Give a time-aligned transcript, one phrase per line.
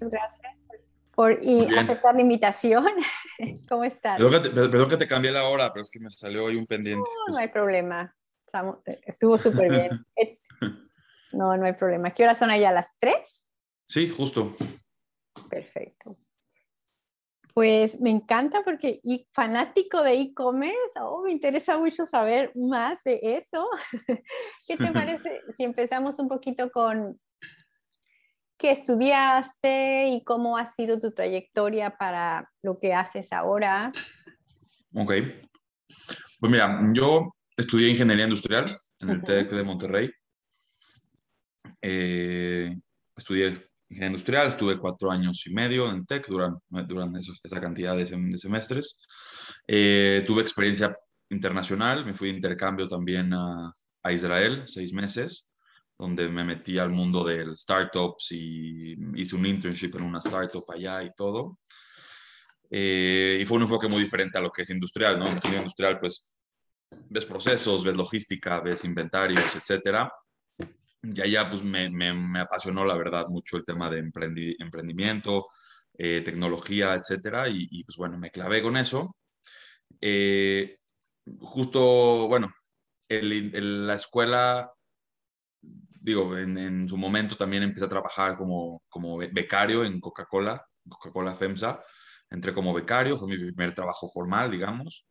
[0.00, 0.60] muchas gracias
[1.14, 2.86] por y aceptar la invitación.
[3.68, 4.18] ¿Cómo estás?
[4.18, 7.08] Perdón que, te, cambié la hora, pero es que me salió ahí un pendiente.
[7.26, 8.14] No, no hay problema.
[9.04, 10.06] estuvo súper bien.
[11.32, 12.10] No, no hay problema.
[12.10, 12.72] ¿Qué horas son allá?
[12.72, 13.46] ¿Las tres?
[13.88, 14.56] Sí, justo.
[15.48, 16.16] Perfecto.
[17.54, 23.20] Pues me encanta porque y fanático de e-commerce, oh, me interesa mucho saber más de
[23.22, 23.68] eso.
[24.66, 27.20] ¿Qué te parece si empezamos un poquito con
[28.60, 33.90] qué estudiaste y cómo ha sido tu trayectoria para lo que haces ahora?
[34.94, 35.12] Ok.
[36.38, 38.66] Pues mira, yo estudié ingeniería industrial
[39.00, 40.10] en el TEC de Monterrey.
[41.80, 42.76] Eh,
[43.16, 47.96] estudié ingeniería industrial, estuve cuatro años y medio en el TEC durante, durante esa cantidad
[47.96, 48.06] de,
[48.38, 49.00] semestres.
[49.66, 50.94] Eh, tuve experiencia
[51.30, 55.49] internacional, me fui de intercambio también a, a, Israel, seis meses,
[56.00, 61.02] donde me metí al mundo del startups y hice un internship en una startup allá
[61.02, 61.58] y todo.
[62.70, 65.26] Eh, y fue un enfoque muy diferente a lo que es industrial, ¿no?
[65.26, 66.32] En ingeniería industrial, pues,
[67.08, 70.10] ves procesos, ves logística, ves inventarios, etcétera
[71.02, 75.48] y allá pues me, me, apasionó la verdad mucho el tema de emprendimiento,
[75.96, 79.16] eh, tecnología, etcétera, y, pues bueno, me clavé con eso.
[80.00, 80.78] Eh,
[81.40, 82.52] justo, bueno,
[83.08, 84.72] en la escuela,
[86.00, 91.34] digo, en, en, su momento también empecé a trabajar como, como becario en Coca-Cola, Coca-Cola
[91.34, 91.80] FEMSA,
[92.30, 95.06] entré como becario, fue mi primer trabajo formal, digamos,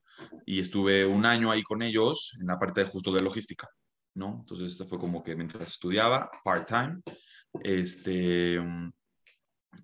[0.46, 3.68] y estuve un año ahí con ellos en la parte justo de logística.
[4.16, 4.38] ¿no?
[4.40, 7.02] Entonces, esto fue como que mientras estudiaba, part-time,
[7.64, 8.60] este,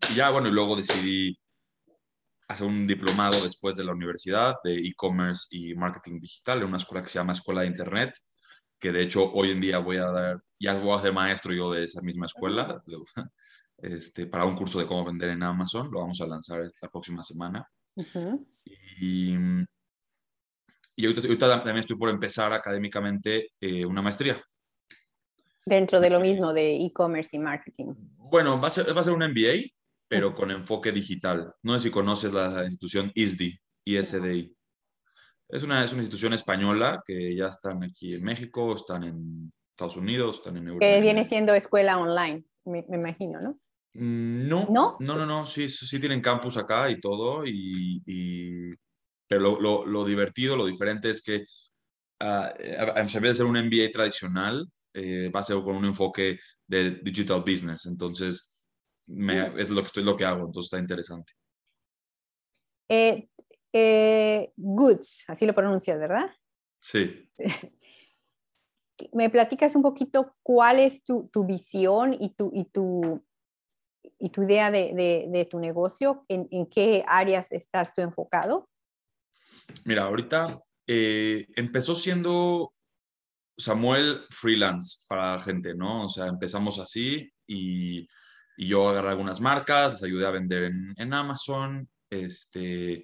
[0.09, 1.37] y ya, bueno, y luego decidí
[2.47, 7.03] hacer un diplomado después de la universidad de e-commerce y marketing digital en una escuela
[7.03, 8.13] que se llama Escuela de Internet,
[8.79, 11.71] que de hecho hoy en día voy a dar, ya voy a ser maestro yo
[11.71, 12.83] de esa misma escuela,
[13.77, 17.23] este, para un curso de cómo vender en Amazon, lo vamos a lanzar la próxima
[17.23, 17.67] semana.
[18.99, 19.35] Y
[20.95, 24.41] y ahorita, también estoy por empezar académicamente eh, una maestría.
[25.65, 27.93] Dentro de lo mismo de e-commerce y marketing.
[28.17, 29.71] Bueno, va a, ser, va a ser un MBA,
[30.07, 31.53] pero con enfoque digital.
[31.63, 34.55] No sé si conoces la institución ISDI, ISDI.
[35.47, 39.97] Es una, es una institución española que ya están aquí en México, están en Estados
[39.97, 40.85] Unidos, están en Europa.
[40.85, 43.59] Que viene siendo escuela online, me, imagino, ¿no?
[43.93, 48.73] Mm, no, no, no, no, no, sí, sí tienen campus acá y todo, y, y
[49.27, 51.45] pero lo, lo, divertido, lo diferente es que
[52.21, 56.39] uh, en vez de ser un MBA tradicional, eh, va a ser con un enfoque
[56.65, 57.85] de digital business.
[57.85, 58.65] Entonces,
[59.07, 59.59] me, mm.
[59.59, 61.33] es lo que, estoy, lo que hago, entonces está interesante.
[62.89, 63.27] Eh,
[63.77, 66.31] eh, goods, así lo pronuncias, ¿verdad?
[66.79, 67.29] Sí.
[69.11, 73.21] ¿Me platicas un poquito cuál es tu, tu visión y tu, y tu,
[74.17, 76.23] y tu idea de, de, de tu negocio?
[76.29, 78.69] ¿En, ¿En, qué áreas estás tú enfocado?
[79.83, 80.47] Mira, ahorita
[80.87, 82.73] eh, empezó siendo
[83.57, 86.05] Samuel freelance para la gente, ¿no?
[86.05, 88.07] O sea, empezamos así y,
[88.57, 93.03] yo agarré algunas marcas, les ayudé a vender en, Amazon, este,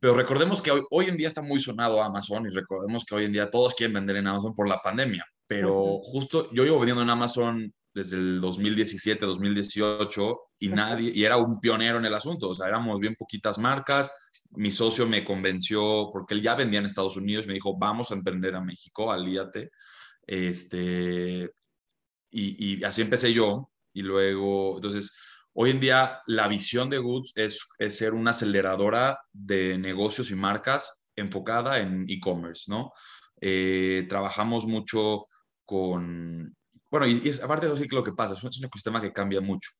[0.00, 3.32] pero recordemos que hoy, en día está muy sonado Amazon y recordemos que hoy en
[3.32, 7.10] día todos quieren vender en Amazon por la pandemia, pero justo yo llevo vendiendo en
[7.10, 12.54] Amazon desde el 2017, 2018 y nadie, y era un pionero en el asunto, o
[12.54, 14.12] sea, éramos bien poquitas marcas,
[14.52, 18.14] mi socio me convenció, porque él ya vendía en Estados Unidos, me dijo, vamos a
[18.14, 19.70] emprender a México, alíate.
[20.26, 21.50] Este,
[22.30, 23.70] y, así empecé yo.
[23.92, 25.16] Y luego, entonces,
[25.54, 30.34] hoy en día la visión de Goods es, es ser una aceleradora de negocios y
[30.34, 32.92] marcas enfocada en e-commerce, ¿no?
[33.40, 35.26] Eh, trabajamos mucho
[35.64, 36.54] con,
[36.90, 39.70] bueno, y, es, aparte de lo que pasa, es un ecosistema que cambia mucho.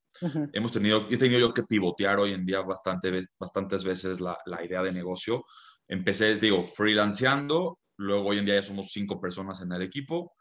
[0.53, 4.65] Hemos tenido, he tenido yo que pivotear hoy en día bastante, bastantes veces la, la
[4.65, 5.45] idea de negocio.
[5.89, 10.35] Empecé, digo, freelanceando, luego hoy en día ya somos cinco personas en el equipo.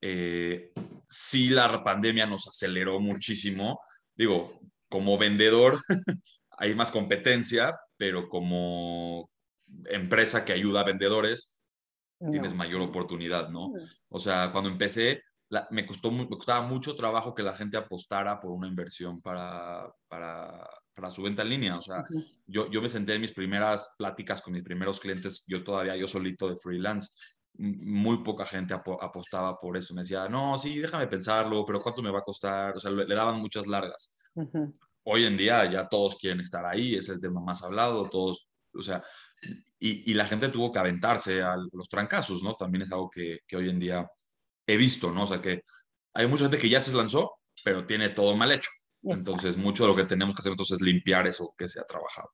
[0.00, 0.72] Eh,
[1.08, 3.80] sí, la pandemia nos aceleró muchísimo.
[4.16, 5.80] Digo, como vendedor
[6.58, 9.30] hay más competencia, pero como
[9.86, 11.56] empresa que ayuda a vendedores,
[12.30, 13.72] tienes mayor oportunidad, ¿no?
[14.08, 15.22] O sea, cuando empecé,
[15.70, 20.68] me, costó, me costaba mucho trabajo que la gente apostara por una inversión para, para,
[20.94, 21.76] para su venta en línea.
[21.76, 22.04] O sea,
[22.46, 26.08] yo, yo me senté en mis primeras pláticas con mis primeros clientes, yo todavía, yo
[26.08, 27.10] solito de freelance,
[27.58, 29.94] muy poca gente apostaba por eso.
[29.94, 32.76] Me decía, no, sí, déjame pensarlo, pero ¿cuánto me va a costar?
[32.76, 34.18] O sea, le, daban muchas largas.
[35.04, 38.82] Hoy en día ya todos quieren estar ahí, es el tema más hablado, todos, o
[38.82, 39.02] sea,
[39.78, 42.56] y, y la gente tuvo que aventarse a los trancazos, ¿no?
[42.56, 44.10] También es algo que, que hoy en día
[44.66, 45.22] he visto, ¿no?
[45.22, 45.62] O sea, que
[46.14, 48.70] hay mucha gente que ya se lanzó, pero tiene todo mal hecho.
[49.02, 51.84] Entonces, mucho de lo que tenemos que hacer nosotros es limpiar eso que se ha
[51.84, 52.30] trabajado.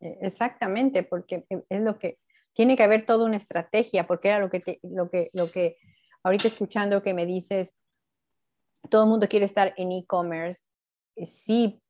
[0.00, 2.18] E, exactamente, porque e, es lo que
[2.54, 5.76] tiene que haber toda una estrategia, porque era lo que, lo que, lo que
[6.22, 7.74] ahorita escuchando que me dices,
[8.90, 10.62] todo el mundo quiere estar en e-commerce,
[11.16, 11.80] eh, sí,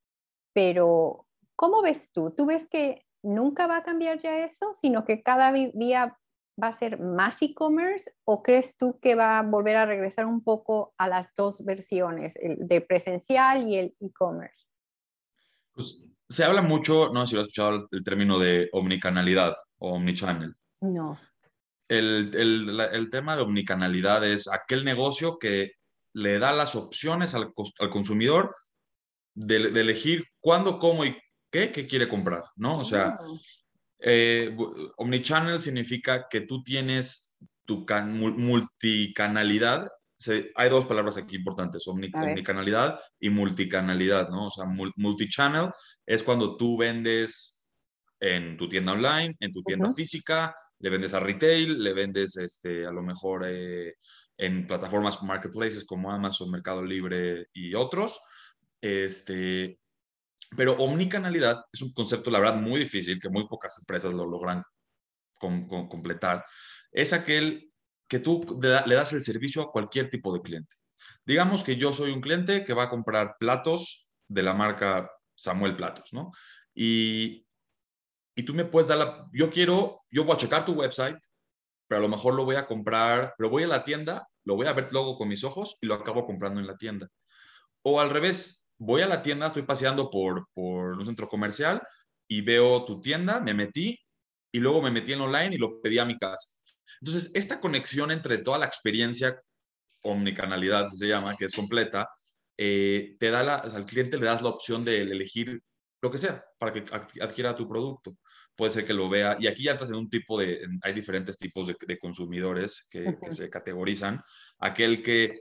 [0.53, 2.31] pero ¿cómo ves tú?
[2.31, 6.19] ¿Tú ves que nunca va a cambiar ya eso, sino que cada día
[6.63, 10.43] va a ser más e-commerce o crees tú que va a volver a regresar un
[10.43, 14.67] poco a las dos versiones, el de presencial y el e-commerce?
[15.73, 19.95] Pues se habla mucho, no sé si lo has escuchado el término de omnicanalidad o
[19.95, 20.55] omnichannel.
[20.81, 21.19] No.
[21.89, 25.73] El, el, el, tema de omnicanalidad es aquel negocio que
[26.15, 28.57] le da las opciones al, al consumidor
[29.35, 31.17] de, de, elegir cuándo, cómo y
[31.51, 32.73] qué, qué quiere comprar, ¿no?
[32.73, 33.39] O sea, oh.
[34.07, 34.55] Eh,
[34.99, 39.89] omnichannel significa que tú tienes tu multicanalidad.
[40.57, 44.49] hay dos palabras aquí importantes, omnicanalidad y multicanalidad, ¿no?
[44.49, 44.67] O sea,
[44.97, 45.71] multichannel
[46.05, 47.54] es cuando tú vendes
[48.25, 52.87] en tu tienda online, en tu tienda física, le vendes a retail, le vendes este,
[52.87, 53.97] a lo mejor eh,
[54.39, 58.19] en plataformas marketplaces como Amazon, Mercado Libre y otros.
[58.81, 59.79] Este,
[60.57, 64.63] pero omnicanalidad es un concepto, la verdad, muy difícil, que muy pocas empresas lo logran
[65.39, 66.47] completar.
[66.93, 67.71] Es aquel
[68.09, 70.75] que tú le das el servicio a cualquier tipo de cliente.
[71.27, 75.77] Digamos que yo soy un cliente que va a comprar platos de la marca Samuel
[75.77, 76.33] Platos, ¿no?
[76.75, 77.44] Y,
[78.35, 79.29] y tú me puedes dar la...
[79.33, 81.19] Yo quiero, yo voy a checar tu website,
[81.87, 84.67] pero a lo mejor lo voy a comprar, pero voy a la tienda, lo voy
[84.67, 87.09] a ver luego con mis ojos y lo acabo comprando en la tienda.
[87.83, 91.83] O al revés, voy a la tienda, estoy paseando por, por un centro comercial
[92.29, 93.99] y veo tu tienda, me metí
[94.53, 96.49] y luego me metí en online y lo pedí a mi casa.
[97.01, 99.41] Entonces, esta conexión entre toda la experiencia,
[100.03, 102.09] omnicanalidad se llama, que es completa,
[102.57, 105.61] eh, te da al cliente le das la opción de elegir
[106.01, 106.85] lo que sea para que
[107.21, 108.17] adquiera tu producto.
[108.57, 111.37] Puede ser que lo vea, y aquí ya entras en un tipo de, hay diferentes
[111.37, 114.23] tipos de, consumidores que, que se categorizan.
[114.59, 115.41] Aquel que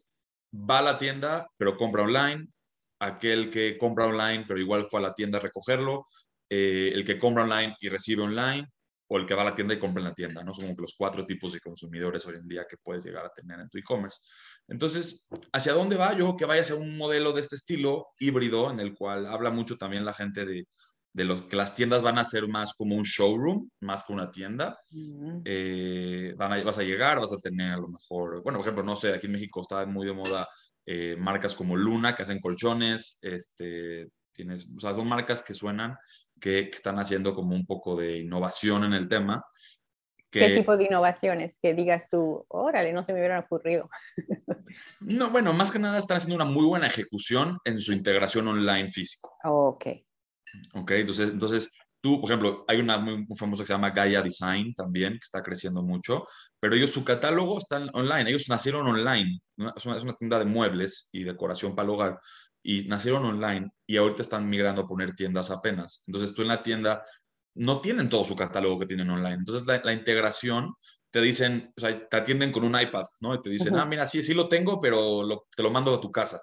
[0.54, 2.48] va a la tienda, pero compra online,
[3.00, 6.07] aquel que compra online, pero igual fue a la tienda a recogerlo,
[6.50, 8.68] eh, el que compra online y recibe online,
[9.07, 10.54] o el que va a la tienda y compra en la tienda, ¿no?
[10.54, 13.59] Son como los cuatro tipos de consumidores hoy en día que puedes llegar a tener
[13.59, 14.19] en tu e-commerce.
[14.68, 16.18] Entonces, ¿hacia dónde va?
[16.18, 19.51] Yo que vaya a ser un modelo de este estilo híbrido, en el cual habla
[19.51, 20.68] mucho también la gente de,
[21.13, 24.31] de los que las tiendas van a ser más como un showroom, más que una
[24.31, 24.80] tienda.
[25.45, 28.95] Eh, van vas a llegar, vas a tener a lo mejor, bueno, por ejemplo, no
[28.95, 30.48] sé, aquí en México está muy de moda
[30.86, 35.98] eh, marcas como Luna, que hacen colchones, este, tienes, o sea, son marcas que suenan,
[36.39, 39.45] que, están haciendo como un poco de innovación en el tema.
[40.31, 41.59] ¿Qué tipo de innovaciones?
[41.62, 43.88] Que digas tú, órale, no se me hubiera ocurrido.
[45.00, 48.89] no, bueno, más que nada están haciendo una muy buena ejecución en su integración online
[48.89, 49.38] físico.
[49.44, 49.86] ok.
[50.74, 51.72] Ok, entonces, entonces
[52.04, 55.42] Tú, por ejemplo, hay una muy, famosa que se llama Gaia Design también, que está
[55.42, 56.28] creciendo mucho,
[56.60, 59.40] pero ellos, su catálogo está online, ellos nacieron online,
[59.74, 62.19] es, una, tienda de muebles y decoración para el hogar,
[62.62, 66.04] y nacieron online y ahorita están migrando a poner tiendas apenas.
[66.06, 67.06] Entonces tú en la tienda
[67.56, 69.36] no tienen todo su catálogo que tienen online.
[69.36, 70.74] Entonces la, integración
[71.10, 73.33] te dicen, o sea, te atienden con un iPad, ¿no?
[73.33, 76.12] Y te dicen, ah, mira, sí, sí lo tengo, pero te lo mando a tu
[76.12, 76.42] casa.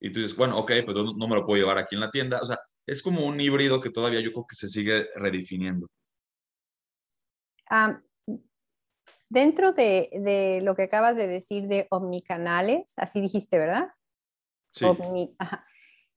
[0.00, 2.40] Y tú dices, bueno, ok, pero no me lo puedo llevar aquí en la tienda.
[2.42, 5.86] O sea, es como un híbrido que todavía yo creo que se sigue redefiniendo.
[9.28, 13.88] dentro de, lo que acabas de decir de omnicanales, así dijiste, ¿verdad?
[14.72, 14.86] Sí.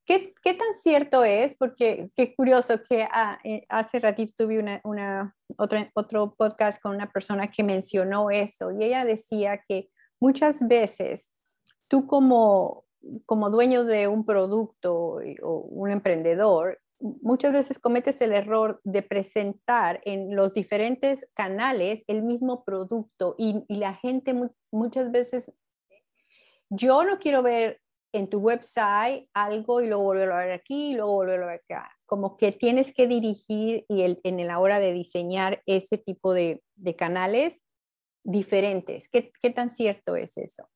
[0.05, 1.55] ¿Qué, tan cierto es?
[1.55, 6.95] Porque qué curioso que ah, eh, hace ratito tuve una, una, otro, otro podcast con
[6.95, 9.89] una persona que mencionó eso y ella decía que
[10.21, 11.29] muchas veces
[11.89, 12.86] tú como
[13.25, 20.01] como dueño de un producto o un emprendedor, muchas veces cometes el error de presentar
[20.03, 24.33] en los diferentes canales el mismo producto y, la gente
[24.71, 25.51] muchas veces,
[26.69, 27.81] yo no quiero ver
[28.13, 31.61] en tu website algo y luego volverlo a ver aquí y luego volverlo a ver
[31.63, 31.91] acá.
[32.05, 36.63] Como que tienes que dirigir y el, en la hora de diseñar ese tipo de,
[36.97, 37.61] canales
[38.23, 39.07] diferentes.
[39.09, 40.67] ¿Qué, ¿Qué, tan cierto es eso?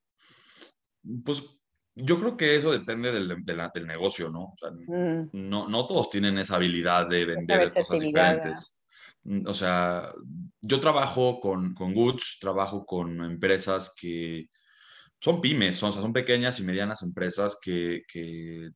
[1.25, 1.60] Pues
[1.95, 4.53] yo creo que eso depende del, del negocio, ¿no?
[4.87, 5.29] Mm.
[5.33, 5.67] ¿no?
[5.67, 8.79] No todos tienen esa habilidad de vender cosas diferentes.
[9.23, 10.11] Mm, o sea,
[10.61, 14.49] yo trabajo con, con Goods, trabajo con empresas que
[15.19, 18.71] son pymes, son, son pequeñas y medianas empresas que, que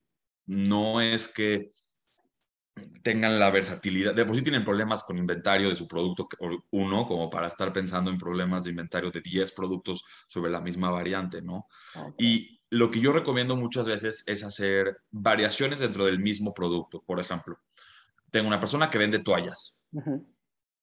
[0.46, 1.70] no es que
[3.04, 6.28] tengan la versatilidad, de por sí tienen problemas con inventario de su producto
[6.72, 10.90] uno, como para estar pensando en problemas de inventario de 10 productos sobre la misma
[10.90, 11.68] variante, ¿no?
[12.18, 17.04] Y lo que yo recomiendo muchas veces es hacer variaciones dentro del mismo producto.
[17.06, 17.60] Por ejemplo,
[18.32, 19.86] tengo una persona que vende toallas.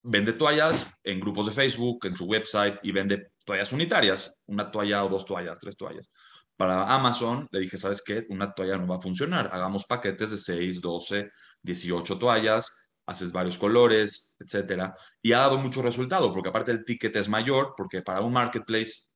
[0.03, 5.05] Vende toallas en grupos de Facebook, en su website y vende toallas unitarias, una toalla
[5.05, 6.11] o dos toallas, tres toallas.
[6.57, 8.27] Para Amazon le dije, ¿sabes qué?
[8.29, 9.51] Una toalla no va a funcionar.
[9.53, 11.31] Hagamos paquetes de 6, 12,
[11.62, 14.95] 18 toallas, haces varios colores, etcétera.
[15.21, 19.12] Y ha dado mucho resultado, porque aparte el ticket es mayor, porque para un marketplace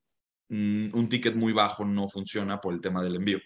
[0.49, 3.39] un ticket muy bajo no funciona por el tema del envío.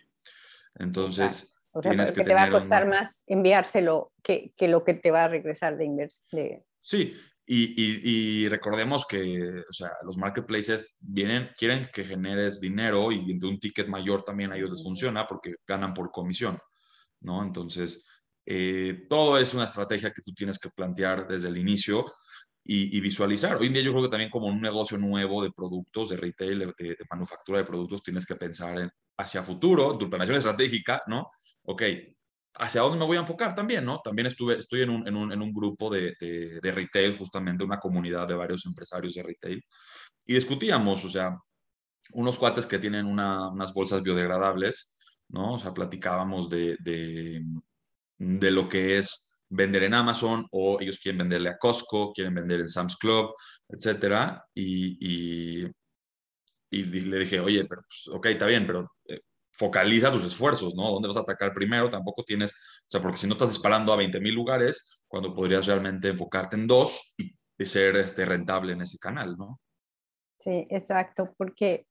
[0.75, 4.93] Entonces, o sea, tienes que, te va a costar más enviárselo que, que, lo que
[4.93, 6.63] te va a regresar de inversión.
[6.81, 7.13] Sí,
[7.46, 13.60] y, recordemos que o sea, los marketplaces vienen, quieren que generes dinero y de un
[13.60, 16.58] ticket mayor también a ellos les funciona porque ganan por comisión,
[17.20, 17.43] ¿no?
[17.43, 18.05] Entonces,
[18.46, 22.05] eh, todo es una estrategia que tú tienes que plantear desde el inicio
[22.74, 23.58] y, visualizar.
[23.58, 26.60] Hoy en día yo creo que también como un negocio nuevo de productos, de retail,
[26.60, 31.32] de, de manufactura de productos, tienes que pensar en, hacia futuro, tu planeación estratégica, ¿no?
[31.63, 31.84] Ok,
[32.56, 34.00] hacia dónde me voy a enfocar también, ¿no?
[34.04, 37.80] También estuve, estoy en un, en un, en un grupo de, de, retail, justamente una
[37.80, 39.63] comunidad de varios empresarios de retail,
[40.25, 41.38] y discutíamos, o sea,
[42.13, 44.96] unos cuates que tienen unas bolsas biodegradables,
[45.30, 45.54] ¿no?
[45.54, 47.44] O sea, platicábamos de, de,
[48.18, 52.62] de, lo que es vender en Amazon o ellos quieren venderle a Costco, quieren vender
[52.62, 53.34] en Sam's Club,
[53.67, 55.72] etcétera, y, y,
[56.72, 59.20] y le dije, oye, pero, pues, ok, está bien, pero eh,
[59.51, 60.89] focaliza tus esfuerzos, ¿no?
[60.89, 61.89] ¿Dónde vas a atacar primero?
[61.89, 65.67] Tampoco tienes, o sea, porque si no estás disparando a 20 mil lugares, cuando podrías
[65.67, 69.60] realmente enfocarte en dos y, ser este, rentable en ese canal, ¿no?
[70.39, 71.86] Sí, exacto, porque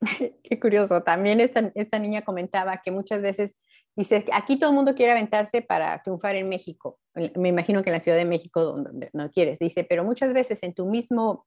[0.44, 3.56] qué curioso, también esta, esta niña comentaba que muchas veces
[3.96, 7.94] dice, aquí todo el mundo quiere aventarse para triunfar en México, me imagino que en
[7.94, 11.46] la Ciudad de México donde no quieres, dice, pero muchas veces en tu mismo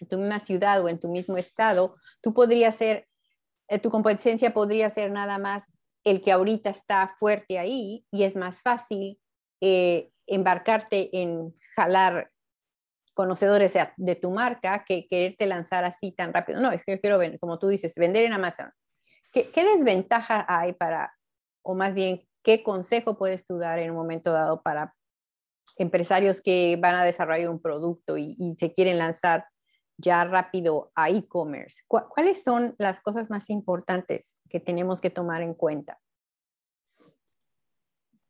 [0.00, 3.08] en tu misma ciudad o en tu mismo estado, tú podrías ser
[3.68, 5.64] eh, tu competencia podría ser nada más
[6.04, 9.20] el que ahorita está fuerte ahí y es más fácil
[9.60, 12.30] eh, embarcarte en jalar
[13.12, 16.60] conocedores de, tu marca que quererte lanzar así tan rápido.
[16.60, 18.70] No, es que yo quiero, como tú dices, vender en Amazon.
[19.32, 21.17] ¿Qué, desventaja hay para,
[21.68, 24.94] o más bien, qué consejo puedes tú dar en un momento dado para
[25.76, 29.44] empresarios que van a desarrollar un producto y se quieren lanzar
[29.98, 35.52] ya rápido a e-commerce, ¿cuáles son las cosas más importantes que tenemos que tomar en
[35.52, 36.00] cuenta?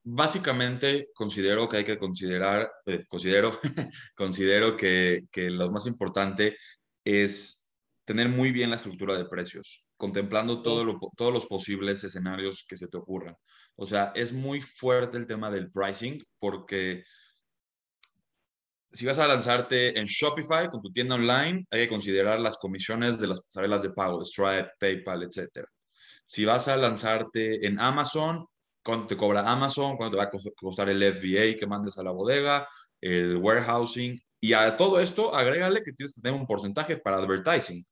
[0.02, 3.61] Básicamente considero que hay que considerar, eh, considero,
[4.16, 6.57] considero que, que lo más importante
[7.04, 7.73] es
[8.04, 12.88] tener muy bien la estructura de precios, contemplando todo todos los posibles escenarios que se
[12.88, 13.37] te ocurran.
[13.76, 17.05] O sea, es muy fuerte el tema del pricing porque
[18.93, 23.19] si vas a lanzarte en Shopify con tu tienda online, hay que considerar las comisiones
[23.19, 25.67] de las pasarelas de pago, Stripe, PayPal, etc.
[26.25, 28.47] Si vas a lanzarte en Amazon,
[28.83, 32.12] cuánto te cobra Amazon, cuánto te va a costar el FBA que mandes a la
[32.12, 32.67] bodega,
[33.00, 34.19] el warehousing.
[34.40, 37.85] Y a todo esto, agrégale que tienes que tener un porcentaje para advertising.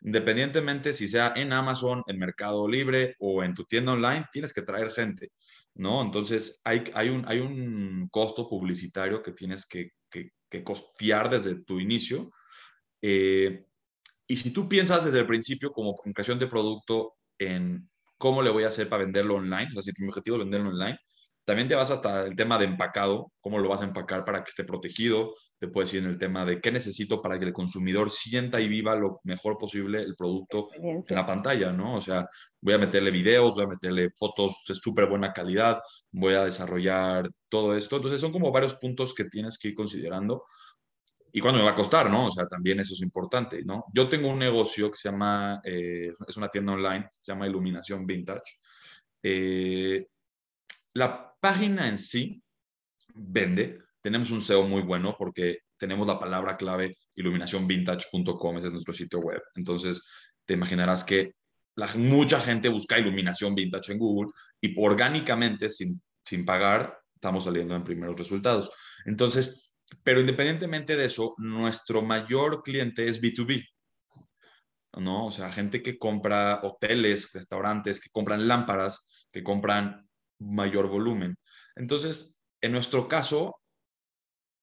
[0.00, 4.62] Independientemente si sea en Amazon, en Mercado Libre o en tu tienda online, tienes que
[4.62, 5.32] traer gente,
[5.74, 6.02] ¿no?
[6.02, 7.40] Entonces, hay, un, hay
[8.10, 9.92] costo publicitario que tienes que,
[10.64, 12.30] costear desde tu inicio.
[13.02, 13.64] Eh,
[14.26, 17.88] y si tú piensas desde el principio como creación de producto en
[18.18, 20.70] cómo le voy a hacer para venderlo online, o sea, si mi objetivo es venderlo
[20.70, 20.98] online,
[21.44, 24.50] también te vas hasta el tema de empacado, cómo lo vas a empacar para que
[24.50, 28.10] esté protegido, te puedes ir en el tema de qué necesito para que el consumidor
[28.10, 31.96] sienta y viva lo mejor posible el producto en la pantalla, ¿no?
[31.96, 32.28] O sea,
[32.60, 35.80] voy a meterle videos, voy a meterle fotos de súper buena calidad,
[36.12, 37.96] voy a desarrollar todo esto.
[37.96, 40.44] Entonces son como varios puntos que tienes que ir considerando.
[41.32, 42.26] ¿Y cuándo me va a costar, no?
[42.26, 43.84] O sea, también eso es importante, ¿no?
[43.92, 48.06] Yo tengo un negocio que se llama, eh, es una tienda online, se llama Iluminación
[48.06, 48.58] Vintage.
[49.22, 50.06] Eh,
[50.94, 52.42] la página en sí
[53.14, 58.94] vende, tenemos un SEO muy bueno porque tenemos la palabra clave iluminacionvintage.com, ese es nuestro
[58.94, 59.42] sitio web.
[59.54, 60.02] Entonces,
[60.46, 61.34] te imaginarás que
[61.74, 64.30] la, mucha gente busca iluminación vintage en Google
[64.62, 68.70] y orgánicamente, sin, sin pagar, estamos saliendo en primeros resultados.
[69.04, 69.70] Entonces,
[70.02, 73.62] pero independientemente de eso, nuestro mayor cliente es B2B.
[75.00, 75.26] ¿no?
[75.26, 81.36] O sea, gente que compra hoteles, restaurantes, que compran lámparas, que compran mayor volumen.
[81.76, 83.60] Entonces, en nuestro caso,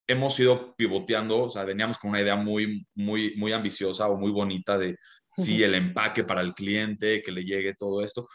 [0.07, 4.31] hemos ido pivoteando, o sea, veníamos con una idea muy, muy, muy ambiciosa o muy
[4.31, 4.97] bonita de
[5.33, 8.27] sí, el empaque para el cliente, que le llegue todo esto.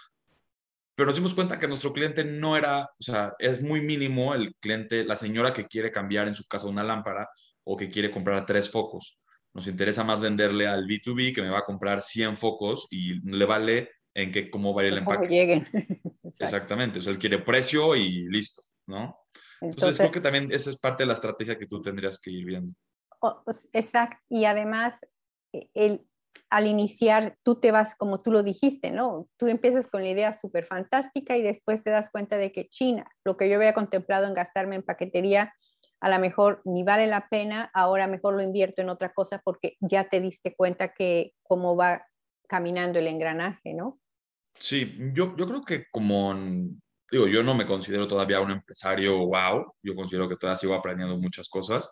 [0.94, 4.54] Pero nos dimos cuenta que nuestro cliente no era, o sea, es muy mínimo el
[4.56, 7.28] cliente, la señora que quiere cambiar en su casa una lámpara
[7.64, 9.18] o que quiere comprar tres focos.
[9.54, 13.44] Nos interesa más venderle al B2B que me va a comprar 100 focos y le
[13.46, 15.28] vale en que cómo va el empaque.
[15.28, 15.66] lleguen.
[16.38, 19.16] Exactamente, o sea, él quiere precio y listo, ¿no?
[19.60, 22.44] Entonces, creo que también esa es parte de la estrategia que tú tendrías que ir
[22.44, 22.72] viendo.
[23.44, 24.98] Pues, exacto, y además,
[25.52, 26.06] e, el,
[26.48, 29.28] al iniciar, tú te vas, como tú lo dijiste, ¿no?
[29.36, 33.06] Tú empiezas con la idea súper fantástica y después te das cuenta de que China,
[33.24, 35.52] lo que yo había contemplado en gastarme en paquetería,
[36.00, 39.76] a lo mejor ni vale la pena, ahora mejor lo invierto en otra cosa porque
[39.80, 42.06] ya te diste cuenta que cómo va
[42.48, 44.00] caminando el engranaje, ¿no?
[44.58, 46.34] Sí, yo, yo creo que como,
[47.10, 51.16] digo, yo no me considero todavía un empresario wow, yo considero que todavía sigo aprendiendo
[51.18, 51.90] muchas cosas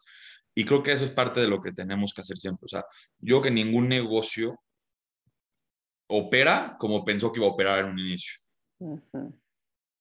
[0.54, 2.64] y creo que eso es parte de lo que tenemos que hacer siempre.
[2.64, 2.84] O sea,
[3.18, 4.58] yo que ningún negocio
[6.08, 8.40] opera como pensó que iba a operar en un inicio.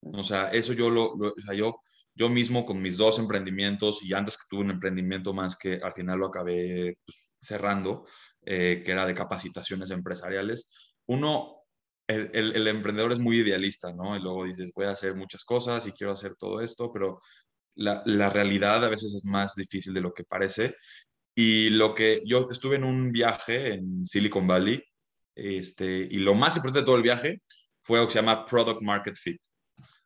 [0.01, 1.81] O sea, eso yo lo, o sea, yo
[2.17, 5.93] yo mismo con mis dos emprendimientos y antes que tuve un emprendimiento más que al
[5.93, 8.07] final lo acabé pues, cerrando,
[8.41, 10.71] eh, que era de capacitaciones empresariales,
[11.05, 11.56] uno,
[12.07, 14.15] el, el, emprendedor es muy idealista, ¿no?
[14.15, 17.21] Y luego dices, voy a hacer muchas cosas y quiero hacer todo esto, pero
[17.75, 20.75] la, la realidad a veces es más difícil de lo que parece.
[21.35, 24.81] Y lo que yo estuve en un viaje en Silicon Valley,
[25.35, 27.41] este, y lo más importante de todo el viaje
[27.83, 29.41] fue lo que se llama Product Market Fit,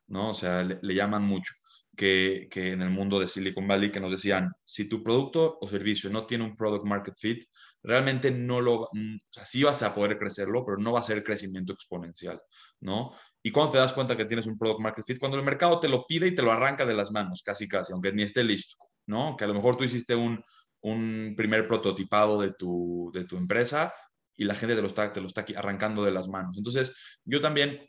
[0.07, 0.31] ¿no?
[0.31, 1.53] O sea, le llaman mucho
[1.95, 6.09] que, en el mundo de Silicon Valley que nos decían, si tu producto o servicio
[6.09, 7.43] no tiene un product market fit,
[7.83, 11.23] realmente no lo, mm, o sea, vas a poder crecerlo, pero no va a ser
[11.23, 12.41] crecimiento exponencial,
[12.79, 13.11] ¿no?
[13.43, 15.89] Y cuando te das cuenta que tienes un product market fit, cuando el mercado te
[15.89, 18.75] lo pide y te lo arranca de las manos, casi casi, aunque ni esté listo,
[19.07, 19.35] ¿no?
[19.35, 20.43] Que a lo mejor tú hiciste un,
[20.81, 23.93] un primer prototipado de tu, de tu empresa
[24.35, 26.57] y la gente te lo, está, te lo está arrancando de las manos.
[26.57, 27.79] Entonces, yo también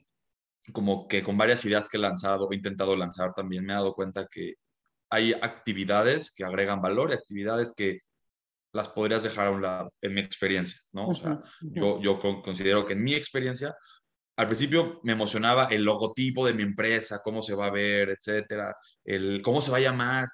[0.73, 3.95] como que con varias ideas que he lanzado, he intentado lanzar también, me he dado
[3.95, 4.55] cuenta que
[5.11, 8.01] hay actividades que agregan valor y actividades que
[8.73, 11.09] las podrías dejar a un lado, en mi experiencia, ¿no?
[11.09, 13.75] O sea, yo, yo considero que en mi experiencia,
[14.37, 18.75] al principio me emocionaba el logotipo de mi empresa, cómo se va a ver, etcétera,
[19.05, 20.29] el cómo se va a llamar.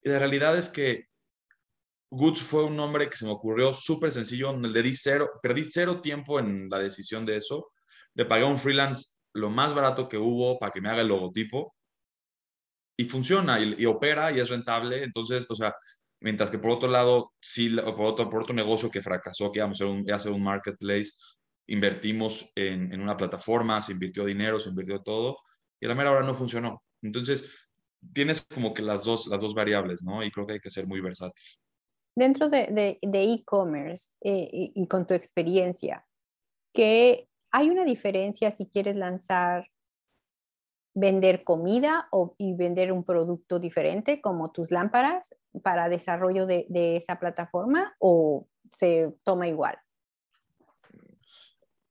[0.00, 1.06] Y la realidad es que
[2.10, 6.00] Goods fue un nombre que se me ocurrió súper sencillo, le di cero, perdí cero
[6.00, 7.70] tiempo en la decisión de eso.
[8.14, 11.08] Le pagué a un freelance lo más barato que hubo para que me haga el
[11.08, 11.74] logotipo
[12.98, 15.02] y funciona y, opera y es rentable.
[15.02, 15.74] Entonces, o sea,
[16.22, 19.80] mientras que por otro lado, sí, por otro, por otro negocio que fracasó, que íbamos
[19.80, 21.10] a hacer un, marketplace,
[21.66, 25.38] invertimos en, en, una plataforma, se invirtió dinero, se invirtió todo
[25.80, 26.82] y a la mera hora no funcionó.
[27.02, 27.52] Entonces,
[28.12, 30.24] tienes como que las dos, las dos variables, ¿no?
[30.24, 31.44] Y creo que hay que ser muy versátil.
[32.14, 36.06] Dentro de e-commerce de, eh, y, y, con tu experiencia,
[36.74, 39.68] ¿qué ¿Hay una diferencia si quieres lanzar,
[40.94, 47.18] vender comida o, y vender un producto diferente como tus lámparas para desarrollo de, esa
[47.18, 49.76] plataforma o se toma igual?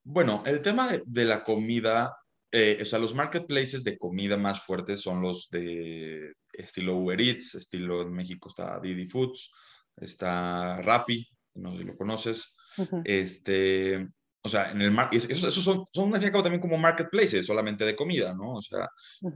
[0.03, 2.17] Bueno, el tema de, la comida,
[2.51, 7.55] eh, o sea, los marketplaces de comida más fuertes son los de estilo Uber Eats,
[7.55, 9.51] estilo en México está Didi Foods,
[9.97, 12.55] está Rappi, no sé si lo conoces.
[13.03, 14.07] Este,
[14.43, 18.55] o sea, en el eso, eso son, son también como marketplaces solamente de comida, ¿no?
[18.55, 18.89] O sea,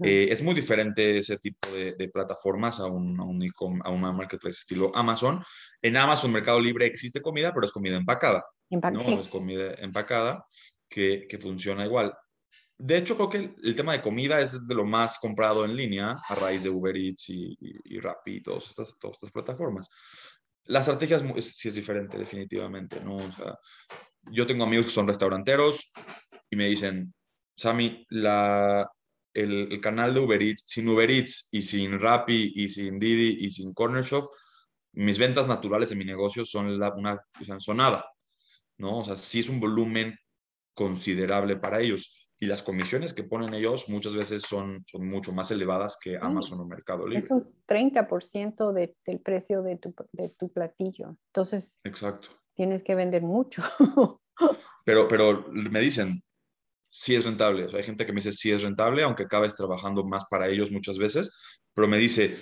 [0.04, 4.12] eh, es muy diferente ese tipo de, de plataformas a un, a, un, a una
[4.12, 5.44] marketplace estilo Amazon.
[5.82, 8.44] En Amazon Mercado Libre existe comida, pero es comida empacada.
[8.70, 9.20] ¿no?
[9.20, 10.46] Es comida empacada
[10.90, 12.14] que, que, funciona igual.
[12.78, 16.16] De hecho, creo que el, tema de comida es de lo más comprado en línea
[16.28, 19.90] a raíz de Uber Eats y, y, Rappi y todas estas, todas estas plataformas.
[20.66, 23.18] La estrategia es, sí es diferente, definitivamente, ¿no?
[23.18, 23.58] O sea,
[24.32, 25.92] yo tengo amigos que son restauranteros
[26.50, 27.14] y me dicen,
[27.58, 28.90] Sammy, la,
[29.34, 33.52] el, canal de Uber Eats, sin Uber Eats y sin Rappi y sin Didi y
[33.52, 34.30] sin Corner Shop,
[34.94, 37.20] mis ventas naturales de mi negocio son la, una,
[37.60, 38.06] son nada,
[38.78, 39.00] ¿no?
[39.00, 40.18] O sea, sí es un volumen
[40.74, 42.30] considerable para ellos.
[42.38, 46.60] Y las comisiones que ponen ellos muchas veces son, son mucho más elevadas que Amazon
[46.60, 47.24] o Mercado Libre.
[47.24, 51.18] Es un 30% de, del precio de tu, de tu platillo.
[51.28, 53.62] Entonces, Exacto tienes que vender mucho.
[54.86, 56.24] pero, pero me dicen,
[56.90, 57.68] sí es rentable.
[57.76, 60.98] hay gente que me dice, sí es rentable, aunque acabes trabajando más para ellos muchas
[60.98, 61.38] veces,
[61.74, 62.38] pero me dice,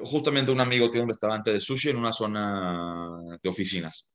[0.00, 4.12] justamente un amigo tiene un restaurante de sushi en una zona de oficinas.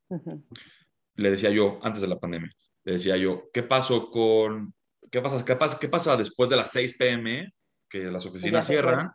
[1.15, 2.51] Le decía yo, antes de la pandemia,
[2.83, 4.73] le decía yo, ¿qué pasó con,
[5.11, 7.51] qué pasa, qué pasa, qué pasa después de las 6 pm,
[7.89, 9.11] que las oficinas cierran,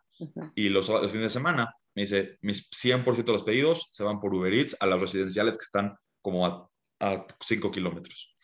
[0.55, 1.73] y los, los fines de semana?
[1.99, 5.59] Me dice, mis 100% de los pedidos se van por Uber Eats a las residenciales
[5.59, 8.37] que están como a, 5 kilómetros.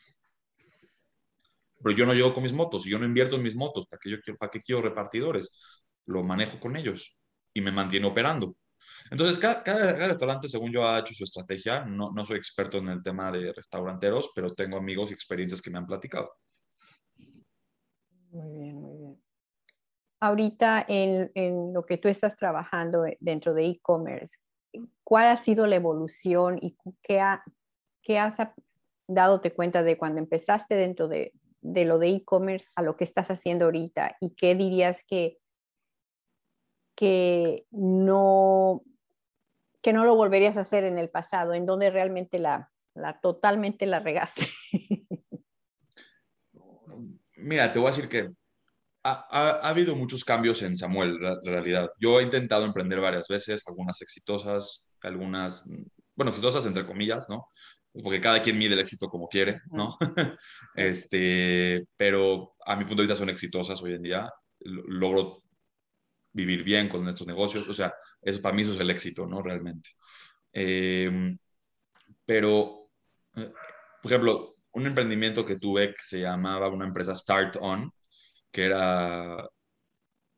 [1.80, 4.10] Pero yo no llego con mis motos, yo no invierto en mis motos, ¿para qué,
[4.10, 5.52] yo, ¿para qué quiero repartidores?
[6.06, 7.16] Lo manejo con ellos
[7.52, 8.56] y me mantiene operando.
[9.08, 11.84] Entonces, cada, cada, restaurante, según yo, ha hecho su estrategia.
[11.84, 15.70] No, no soy experto en el tema de restauranteros, pero tengo amigos y experiencias que
[15.70, 16.32] me han platicado.
[18.30, 18.93] Muy bien, muy bien.
[20.20, 24.38] Ahorita en, en lo que tú estás trabajando dentro de e-commerce,
[25.02, 27.44] ¿cuál ha sido la evolución y qué, ha,
[28.02, 28.36] qué has
[29.06, 33.30] dadote cuenta de cuando empezaste dentro de, de lo de e-commerce a lo que estás
[33.30, 34.16] haciendo ahorita?
[34.20, 35.38] ¿Y qué dirías que,
[36.96, 38.82] que, no,
[39.82, 41.54] que no lo volverías a hacer en el pasado?
[41.54, 44.46] ¿En donde realmente la, la totalmente la regaste?
[47.36, 48.32] Mira, te voy a decir que
[49.04, 51.90] ha, ha, habido muchos cambios en Samuel, en realidad.
[52.00, 55.64] Yo he intentado emprender varias veces, algunas exitosas, algunas,
[56.14, 57.48] bueno, exitosas entre comillas, ¿no?
[58.02, 59.96] Porque cada quien mide el éxito como quiere, ¿no?
[60.74, 64.30] este, pero a mi punto de vista son exitosas hoy en día.
[64.60, 65.42] Logro
[66.32, 69.42] vivir bien con estos negocios, o sea, eso para mí eso es el éxito, ¿no?
[69.42, 69.90] Realmente.
[70.52, 71.36] Eh,
[72.24, 72.88] pero,
[73.34, 77.92] por ejemplo, un emprendimiento que tuve que se llamaba una empresa Start On,
[78.54, 79.48] que era,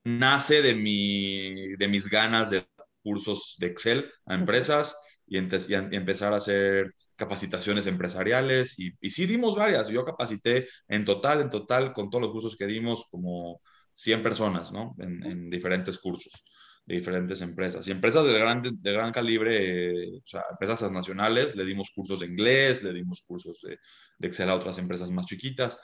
[0.05, 2.67] nace de, mi, de mis ganas de
[3.03, 9.55] cursos de Excel a empresas y, empezar a hacer capacitaciones empresariales y, y, sí dimos
[9.55, 9.89] varias.
[9.89, 13.61] Yo capacité en total, en total, con todos los cursos que dimos, como
[13.93, 14.95] 100 personas, ¿no?
[14.99, 16.45] En, en diferentes cursos
[16.87, 17.87] de diferentes empresas.
[17.87, 22.27] Y empresas de gran, de gran calibre, o sea, empresas transnacionales, le dimos cursos de
[22.27, 23.79] inglés, le dimos cursos de,
[24.19, 25.79] de Excel a otras empresas más chiquitas.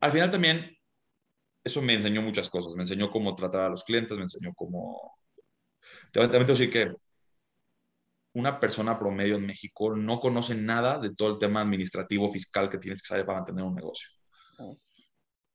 [0.00, 0.76] Al final también
[1.64, 2.74] eso me enseñó muchas cosas.
[2.74, 5.18] Me enseñó cómo tratar a los clientes, me enseñó cómo...
[6.12, 6.92] También te decir que
[8.34, 12.78] una persona promedio en México no conoce nada de todo el tema administrativo fiscal que
[12.78, 14.08] tienes que saber para mantener un negocio.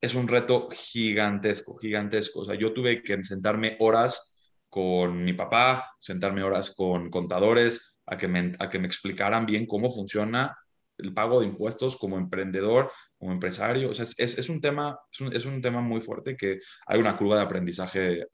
[0.02, 2.42] Es un reto gigantesco, gigantesco.
[2.42, 4.38] O sea, yo tuve que sentarme horas
[4.70, 9.92] con mi papá, sentarme horas con contadores, a que a que me explicaran bien cómo
[9.92, 10.58] funciona
[11.00, 13.90] el pago de impuestos como emprendedor, como empresario.
[13.92, 17.00] O sea, es, es un, tema, es un, es, un, tema muy fuerte que hay
[17.00, 18.26] una curva de aprendizaje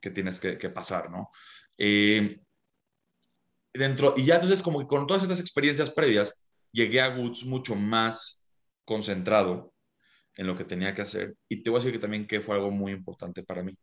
[0.00, 1.30] que tienes que, que pasar, ¿no?
[1.78, 2.40] Eh,
[3.72, 7.74] dentro, y ya entonces como que con todas estas experiencias previas, llegué a Goods mucho
[7.74, 8.48] más
[8.84, 9.72] concentrado
[10.36, 11.34] en lo que tenía que hacer.
[11.48, 13.76] Y te voy a decir que también que fue algo muy importante para mí.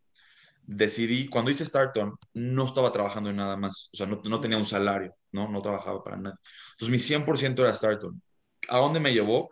[0.66, 4.56] Decidí, cuando hice Starton, no estaba trabajando en nada más, o sea, no, no tenía
[4.58, 5.48] un salario, ¿no?
[5.48, 6.38] No trabajaba para nada.
[6.72, 8.20] Entonces mi 100% era Starton.
[8.68, 9.50] ¿A dónde me llevó?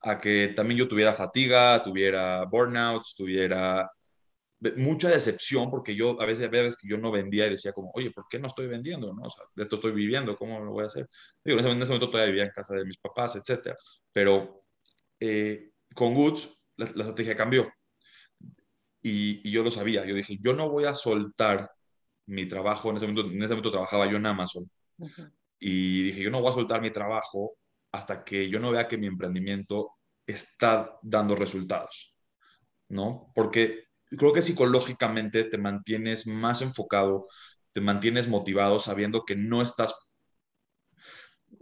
[0.00, 3.88] A que también yo tuviera fatiga, tuviera burnouts, tuviera
[4.76, 7.90] mucha decepción, porque yo a veces, a veces que yo no vendía y decía como,
[7.94, 9.12] oye, ¿por qué no estoy vendiendo?
[9.12, 9.22] ¿no?
[9.22, 11.08] O sea, de esto estoy viviendo, ¿cómo lo voy a hacer?
[11.44, 13.76] Digo, en ese, momento todavía vivía en casa de mis papás, etcétera.
[14.12, 14.64] Pero
[15.18, 17.68] eh, con Goods la, la, estrategia cambió.
[19.02, 20.04] Y, y, yo lo sabía.
[20.06, 21.70] Yo dije, yo no voy a soltar
[22.26, 22.90] mi trabajo.
[22.90, 24.70] En ese momento, en ese momento trabajaba yo en Amazon.
[24.98, 25.32] Uh -huh.
[25.58, 27.56] Y dije, yo no voy a soltar mi trabajo
[27.92, 29.92] hasta que yo no vea que mi emprendimiento
[30.26, 32.16] está dando resultados,
[32.88, 33.30] ¿no?
[33.34, 33.84] Porque
[34.16, 37.28] creo que psicológicamente te mantienes más enfocado,
[37.72, 39.94] te mantienes motivado sabiendo que no estás,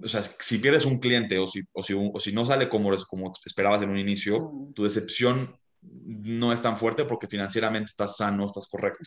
[0.03, 2.97] o sea, si pierdes un cliente o si, o si, o si no sale como,
[3.07, 4.73] como esperabas en un inicio, mm.
[4.75, 9.05] tu decepción no es tan fuerte porque financieramente estás sano, estás correcto.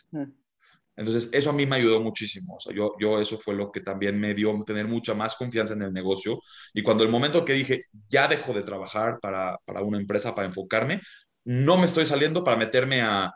[0.96, 2.56] Entonces, eso a mí me ayudó muchísimo.
[2.56, 5.74] O sea, yo, yo eso fue lo que también me dio tener mucha más confianza
[5.74, 6.40] en el negocio.
[6.72, 10.46] Y cuando el momento que dije, ya dejo de trabajar para, para una empresa, para
[10.46, 11.00] enfocarme,
[11.44, 13.32] no me estoy saliendo para meterme a,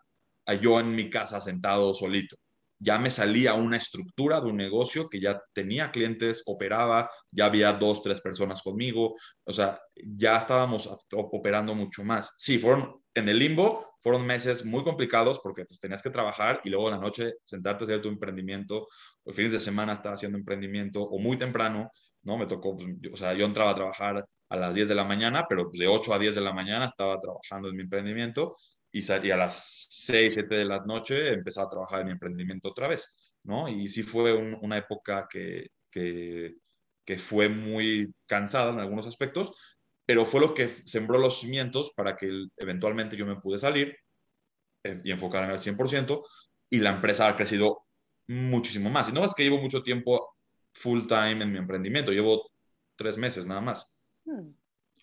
[0.47, 2.37] a, yo en mi casa sentado solito.
[2.81, 7.73] Ya me salía una estructura de un negocio que ya tenía clientes, operaba, ya había
[7.73, 9.17] dos, tres personas conmigo.
[9.45, 12.35] O sea, ya estábamos operando mucho más.
[12.39, 16.71] Sí, fueron en el limbo, fueron meses muy complicados porque pues, tenías que trabajar y
[16.71, 18.89] luego en la noche sentarte a hacer tu emprendimiento,
[19.25, 21.91] o fines de semana estar haciendo emprendimiento, o muy temprano,
[22.23, 22.39] ¿no?
[22.39, 25.47] Me tocó, pues, o sea, yo entraba a trabajar a las 10 de la mañana,
[25.49, 28.57] pero pues, de 8 a 10 de la mañana estaba trabajando en mi emprendimiento
[28.93, 32.69] y, y a las 6, 7 de la noche empezaba a trabajar en mi emprendimiento
[32.71, 33.69] otra vez, ¿no?
[33.69, 36.55] Y sí fue un, una época que, que,
[37.05, 39.55] que fue muy cansada en algunos aspectos,
[40.09, 43.95] pero fue lo que sembró los cimientos para que eventualmente yo me pude salir
[44.83, 46.25] eh, y enfocarme al 100%
[46.71, 47.85] y la empresa ha crecido
[48.27, 49.11] muchísimo más.
[49.11, 50.35] Y no es que llevo mucho tiempo
[50.73, 52.51] full time en mi emprendimiento, llevo
[52.97, 53.95] tres meses nada más.
[54.25, 54.49] Hmm.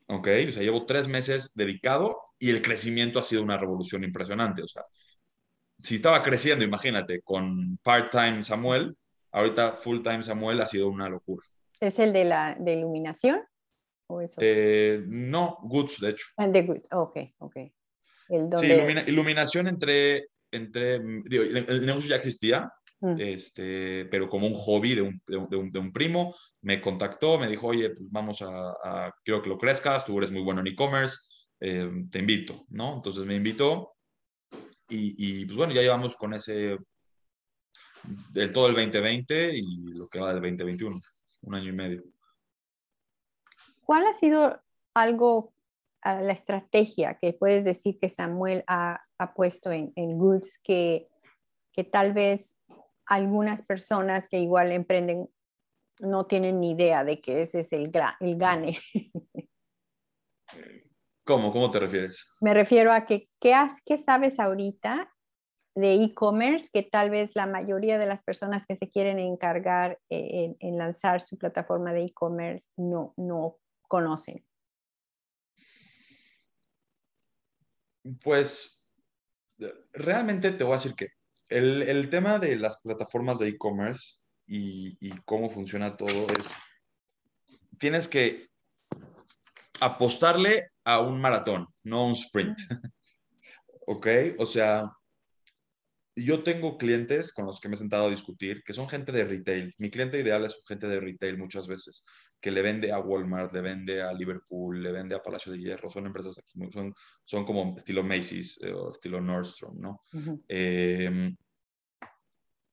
[0.08, 4.64] Ok, o sea, llevo tres meses dedicado y el crecimiento ha sido una revolución impresionante.
[4.64, 4.82] O sea,
[5.78, 8.98] si estaba creciendo, imagínate, con part-time Samuel,
[9.32, 11.46] ahorita full-time Samuel ha sido una locura.
[11.80, 13.44] ¿Es el de la de iluminación?
[14.08, 14.40] ¿O eso?
[14.42, 16.28] Eh, no, Goods, de hecho.
[16.38, 17.56] Ah, de Goods, ok, ok.
[18.30, 18.58] El donde...
[18.60, 23.20] Sí, ilumina, iluminación entre, entre digo, el, el, negocio ya existía, mm.
[23.20, 27.48] este, pero como un hobby de un, de, un, de un, primo, me contactó, me
[27.48, 30.68] dijo, oye, pues vamos a, a, quiero que lo crezcas, tú eres muy bueno en
[30.68, 31.18] e-commerce,
[31.60, 32.96] eh, te invito, ¿no?
[32.96, 33.94] Entonces me invitó
[34.90, 36.78] y, y, pues bueno, ya llevamos con ese,
[38.32, 41.00] del todo el 2020 y lo que va del 2021,
[41.42, 42.04] un año y medio.
[43.86, 44.60] ¿Cuál ha sido
[44.96, 45.54] algo,
[46.04, 51.08] la estrategia que puedes decir que Samuel ha, ha puesto en, en Goods que,
[51.72, 52.58] que tal vez
[53.06, 55.30] algunas personas que igual emprenden
[56.02, 58.80] no tienen ni idea de que ese es el, el gane?
[61.26, 61.52] ¿Cómo?
[61.52, 62.36] ¿Cómo te refieres?
[62.42, 65.12] Me refiero a que, ¿qué, qué sabes ahorita
[65.76, 70.56] de e-commerce que tal vez la mayoría de las personas que se quieren encargar en,
[70.60, 74.46] en lanzar su plataforma de e-commerce no, no conocen?
[78.22, 78.86] Pues
[79.94, 81.10] realmente te voy a decir que
[81.50, 84.16] el, el tema de las plataformas de e-commerce
[84.48, 86.56] y, y, cómo funciona todo es,
[87.80, 88.48] tienes que
[89.82, 92.58] apostarle a un maratón, no a un sprint.
[93.88, 94.08] ¿Ok?
[94.40, 94.92] O sea,
[96.16, 99.26] yo tengo clientes con los que me he sentado a discutir que son gente de
[99.26, 99.74] retail.
[99.78, 102.06] Mi cliente ideal es gente de retail muchas veces,
[102.40, 105.90] que le vende a Walmart, le vende a Liverpool, le vende a Palacio de Hierro.
[105.90, 106.94] Son empresas aquí, son,
[107.24, 110.04] son como estilo Macy's eh, o estilo Nordstrom, ¿no?
[110.48, 111.34] eh,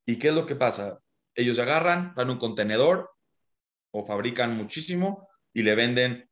[0.04, 0.98] ¿Y qué es lo que pasa?
[1.34, 3.10] Ellos agarran, dan un contenedor
[3.92, 6.28] o fabrican muchísimo y le venden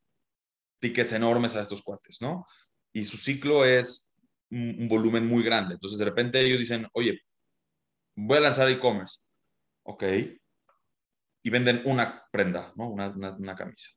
[0.79, 2.45] tickets enormes a estos cuates, ¿no?
[2.91, 4.13] Y su ciclo es
[4.49, 5.75] un, volumen muy grande.
[5.75, 7.19] Entonces, de repente ellos dicen, oye,
[8.15, 9.19] voy a lanzar e-commerce.
[9.83, 10.03] Ok.
[11.43, 12.89] Y venden una prenda, ¿no?
[12.89, 13.89] Una, una, camisa.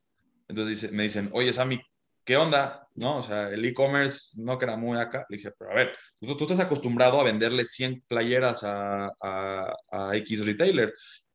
[0.47, 1.79] Entonces dice, me dicen, oye, Sammy,
[2.23, 2.87] ¿qué onda?
[2.95, 3.17] ¿No?
[3.17, 5.25] O sea, el e-commerce no queda muy acá.
[5.29, 9.73] Le dije, pero a ver, tú, tú, estás acostumbrado a venderle 100 playeras a, a,
[9.91, 10.93] a X retailer,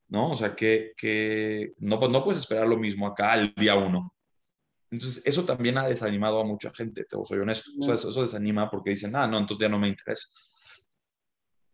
[0.09, 0.31] ¿no?
[0.31, 4.13] O sea, que, que no, pues no puedes esperar lo mismo acá al día uno.
[4.91, 7.71] Entonces, eso también ha desanimado a mucha gente, te soy honesto.
[7.93, 10.27] eso, desanima porque dicen, ah, no, entonces ya no me interesa.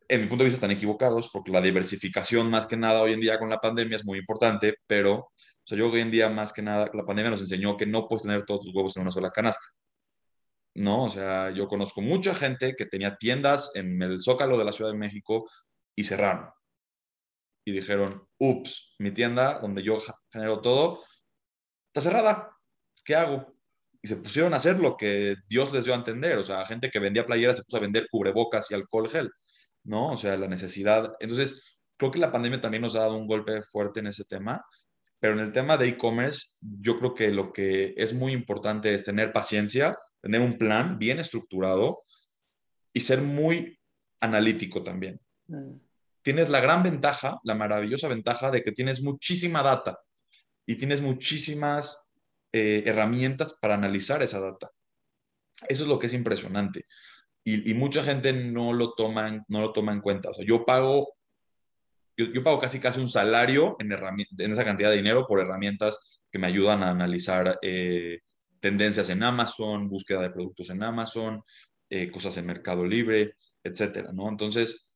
[0.08, 3.20] En mi punto de vista están equivocados porque la diversificación más que nada hoy en
[3.20, 5.32] día con la pandemia es muy importante, pero o
[5.64, 8.22] sea, yo hoy en día más que nada la pandemia nos enseñó que no puedes
[8.22, 9.66] tener todos tus huevos en una sola canasta.
[10.74, 14.72] No, o sea, yo conozco mucha gente que tenía tiendas en el Zócalo de la
[14.72, 15.48] Ciudad de México
[15.96, 16.50] y cerraron.
[17.64, 19.98] Y dijeron, ups, mi tienda donde yo
[20.30, 21.02] genero todo
[21.88, 22.56] está cerrada
[23.06, 23.56] ¿qué hago?
[24.02, 26.90] Y se pusieron a hacer lo que Dios les dio a entender, o sea, gente
[26.90, 29.30] que vendía playeras se puso a vender cubrebocas y alcohol gel,
[29.87, 30.12] ¿no?
[30.12, 31.14] O sea, la necesidad.
[31.20, 34.64] Entonces, creo que la pandemia también nos ha dado un golpe fuerte en ese tema,
[35.18, 39.05] pero en el tema de e-commerce, yo creo que lo que es muy importante es
[39.05, 42.03] tener paciencia, tener un plan bien estructurado
[42.92, 43.79] y ser muy
[44.20, 45.20] analítico también.
[45.46, 45.77] Mm.
[46.22, 49.99] Tienes la gran ventaja, la maravillosa ventaja de que tienes muchísima data
[50.66, 52.14] y tienes muchísimas
[52.53, 54.70] eh, herramientas para analizar esa data.
[55.68, 56.87] Eso es lo que es impresionante.
[57.48, 60.30] Y, mucha gente no lo, toma, no lo toma en cuenta.
[60.30, 61.14] O sea, yo pago,
[62.16, 66.40] yo, pago casi casi un salario en, en, esa cantidad de dinero por herramientas que
[66.40, 68.18] me ayudan a analizar eh,
[68.59, 71.40] tendencias en Amazon, búsqueda de productos en Amazon,
[71.88, 74.28] eh, cosas en Mercado Libre, etcétera, ¿no?
[74.28, 74.90] Entonces,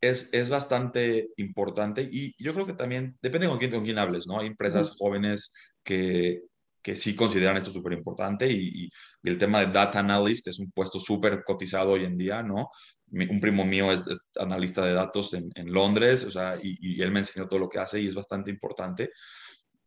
[0.00, 4.26] es, es, bastante importante y yo creo que también depende con quién, con quién hables,
[4.26, 4.40] ¿no?
[4.40, 5.52] Hay empresas jóvenes
[5.82, 6.40] que,
[6.84, 8.90] que sí consideran esto súper importante y, y,
[9.24, 12.68] el tema de data analyst es un puesto súper cotizado hoy en día, ¿no?
[13.10, 14.04] un primo mío es,
[14.38, 17.68] analista de datos en, en Londres, o sea, y, y, él me enseñó todo lo
[17.68, 19.10] que hace y es bastante importante.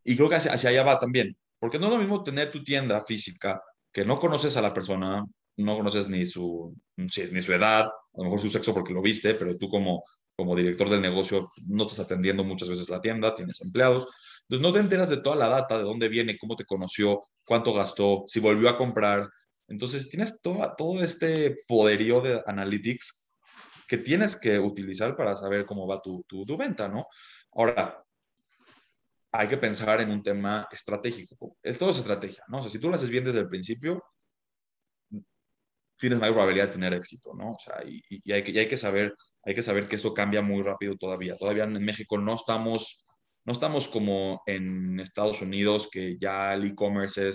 [0.04, 2.64] Y creo que hacia, hacia allá va también, porque no es lo mismo tener tu
[2.64, 3.60] tienda física
[3.92, 5.24] que no conoces a la persona,
[5.56, 9.34] no conoces ni su, ni su edad, a lo mejor su sexo porque lo viste,
[9.34, 10.02] pero tú como,
[10.38, 14.06] como director del negocio no estás atendiendo muchas veces la tienda, tienes empleados.
[14.42, 17.74] Entonces no te enteras de toda la data, de dónde viene, cómo te conoció, cuánto
[17.74, 19.28] gastó, si volvió a comprar.
[19.66, 23.34] Entonces tienes todo, todo este poderío de analytics
[23.88, 27.08] que tienes que utilizar para saber cómo va tu, tu, venta, ¿no?
[27.54, 28.00] Ahora,
[29.32, 31.56] hay que pensar en un tema estratégico.
[31.76, 32.58] Todo es estrategia, ¿no?
[32.60, 34.04] O sea, si tú lo haces bien desde el principio,
[35.98, 37.52] tienes mayor probabilidad de tener éxito, ¿no?
[37.52, 40.14] O sea, y, y, hay, que, y hay, que saber, hay que saber que esto
[40.14, 41.36] cambia muy rápido todavía.
[41.36, 43.04] Todavía en México no estamos
[43.48, 47.30] no estamos como en Estados Unidos, que ya el e-commerce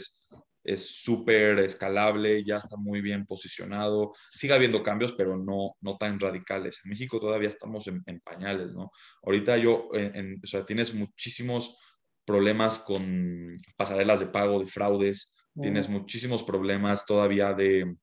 [0.63, 4.13] es súper escalable, ya está muy bien posicionado.
[4.29, 6.79] Sigue habiendo cambios, pero no, no tan radicales.
[6.83, 8.91] En México todavía estamos en, pañales, ¿no?
[9.23, 11.79] Ahorita yo, o sea, tienes muchísimos
[12.25, 17.95] problemas con pasarelas de pago, de fraudes, tienes muchísimos problemas todavía de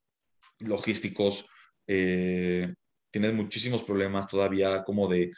[0.60, 1.46] logísticos,
[1.86, 2.72] eh,
[3.10, 5.32] tienes muchísimos problemas todavía como de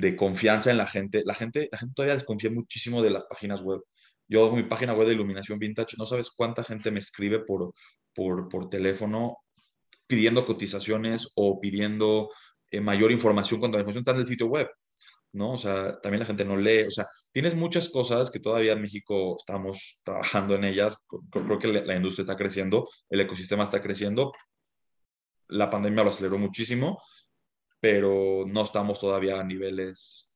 [0.00, 1.22] de confianza en la gente.
[1.24, 3.80] La gente, la gente todavía desconfía muchísimo de las páginas web.
[4.28, 7.74] Yo, mi página web de iluminación vintage, no sabes cuánta gente me escribe por,
[8.14, 9.38] por, por teléfono
[10.06, 12.30] pidiendo cotizaciones o pidiendo
[12.70, 14.68] eh, mayor información cuando la información está en el sitio web.
[15.32, 15.52] ¿no?
[15.52, 18.82] O sea, también la gente no lee, o sea, tienes muchas cosas que todavía en
[18.82, 20.96] México estamos trabajando en ellas,
[21.30, 24.32] creo que la industria está creciendo, el ecosistema está creciendo,
[25.48, 27.02] la pandemia lo aceleró muchísimo,
[27.80, 30.32] pero no estamos todavía a niveles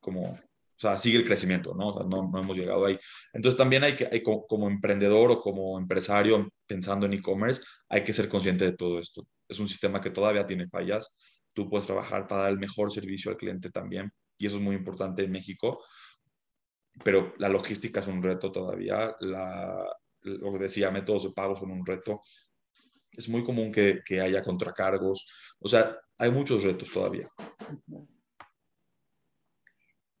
[0.00, 0.38] como, o
[0.76, 1.88] sea, sigue el crecimiento, ¿no?
[1.88, 2.98] O sea, no, hemos llegado ahí.
[3.32, 8.28] Entonces también hay que, como emprendedor o como empresario pensando en e-commerce, hay que ser
[8.28, 9.26] consciente de todo esto.
[9.48, 11.16] Es un sistema que todavía tiene fallas,
[11.52, 14.76] tú puedes trabajar para dar el mejor servicio al cliente también, y eso es muy
[14.76, 15.82] importante en México,
[17.04, 19.84] pero la logística es un reto todavía, la,
[20.22, 22.22] lo que decía, métodos de pago son un reto,
[23.18, 25.26] es muy común que, haya contracargos,
[25.58, 27.28] o sea, hay muchos retos todavía.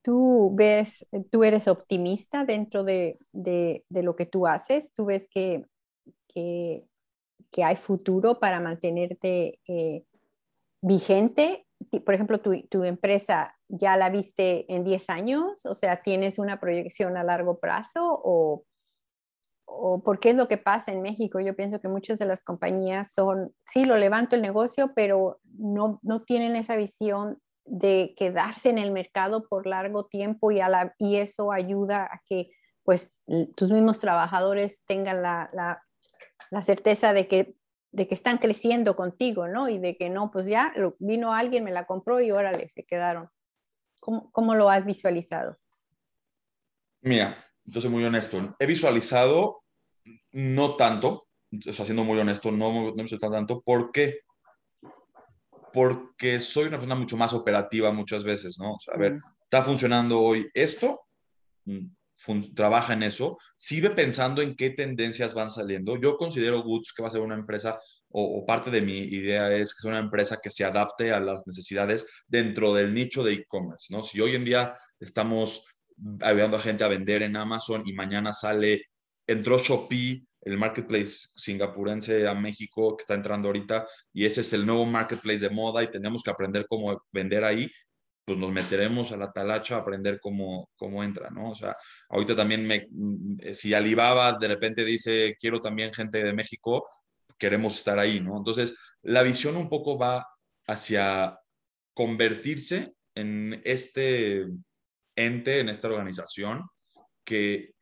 [0.02, 4.92] ¿Tú ves, tú eres optimista dentro de, de, de lo que tú haces?
[4.92, 5.64] ¿Tú ves que,
[6.26, 6.84] que,
[7.52, 10.02] que hay futuro para mantenerte eh,
[10.82, 11.66] vigente
[12.04, 16.58] por ejemplo, tu, tu, empresa ya la viste en 10 años, o sea, tienes una
[16.60, 18.64] proyección a largo plazo o,
[19.70, 21.40] o por qué es lo que pasa en México.
[21.40, 26.00] Yo pienso que muchas de las compañías son, sí, lo levanto el negocio, pero no,
[26.02, 30.94] no tienen esa visión de quedarse en el mercado por largo tiempo y, a la,
[30.98, 32.50] y eso ayuda a que
[32.82, 33.14] pues
[33.54, 35.82] tus mismos trabajadores tengan la, la,
[36.50, 37.54] la certeza de que
[37.90, 39.68] de que están creciendo contigo, ¿no?
[39.68, 43.30] Y de que no, pues ya vino alguien, me la compró y órale, se quedaron.
[43.98, 45.56] ¿Cómo, cómo lo has visualizado?
[47.00, 48.56] Mira, soy muy honesto.
[48.58, 49.62] He visualizado
[50.32, 51.28] no tanto,
[51.66, 53.60] o sea, siendo muy honesto, no, no me visualizado tanto.
[53.62, 54.20] ¿Por qué?
[55.72, 58.74] Porque soy una persona mucho más operativa muchas veces, ¿no?
[58.74, 61.00] O sea, a ver, está funcionando hoy esto,
[61.64, 61.86] mm,
[62.54, 65.96] trabaja en eso, sigue pensando en qué tendencias van saliendo.
[66.00, 67.78] Yo considero Goods que va a ser una empresa,
[68.10, 71.46] o, parte de mi idea es que sea una empresa que se adapte a las
[71.46, 74.02] necesidades dentro del nicho de e-commerce, ¿no?
[74.02, 75.64] Si hoy en día estamos
[76.20, 78.86] ayudando a gente a vender en Amazon y mañana sale,
[79.26, 84.64] entró Shopee, el marketplace singapurense a México que está entrando ahorita, y ese es el
[84.64, 87.70] nuevo marketplace de moda y tenemos que aprender cómo vender ahí
[88.28, 91.50] pues nos meteremos a la talacha a aprender cómo, cómo entra, ¿no?
[91.52, 91.74] O sea,
[92.10, 96.86] ahorita también me, mm, si Alibaba de repente dice, quiero también gente de México,
[97.38, 98.36] queremos estar ahí, ¿no?
[98.36, 100.26] Entonces, la visión un poco va
[100.66, 101.38] hacia
[101.94, 104.44] convertirse en este
[105.18, 106.62] ente, en esta organización
[107.24, 107.72] que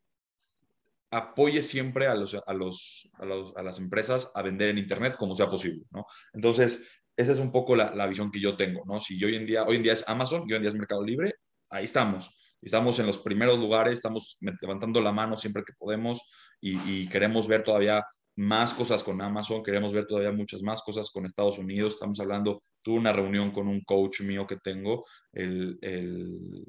[1.10, 5.16] apoye siempre a, los, a, los, a, los, a las empresas a vender en Internet
[5.16, 6.04] como sea posible, ¿no?
[6.32, 6.82] Entonces,
[7.16, 9.00] esa es un poco la, la, visión que yo tengo, ¿no?
[9.00, 11.34] Si hoy en día, hoy en día es Amazon, hoy en día es Mercado Libre,
[11.70, 12.36] ahí estamos.
[12.60, 16.20] Estamos en los primeros lugares, estamos levantando la mano siempre que podemos
[16.60, 21.26] y, queremos ver todavía más cosas con Amazon, queremos ver todavía muchas más cosas con
[21.26, 21.94] Estados Unidos.
[21.94, 26.64] Estamos hablando, tuve una reunión con un coach mío que tengo el, el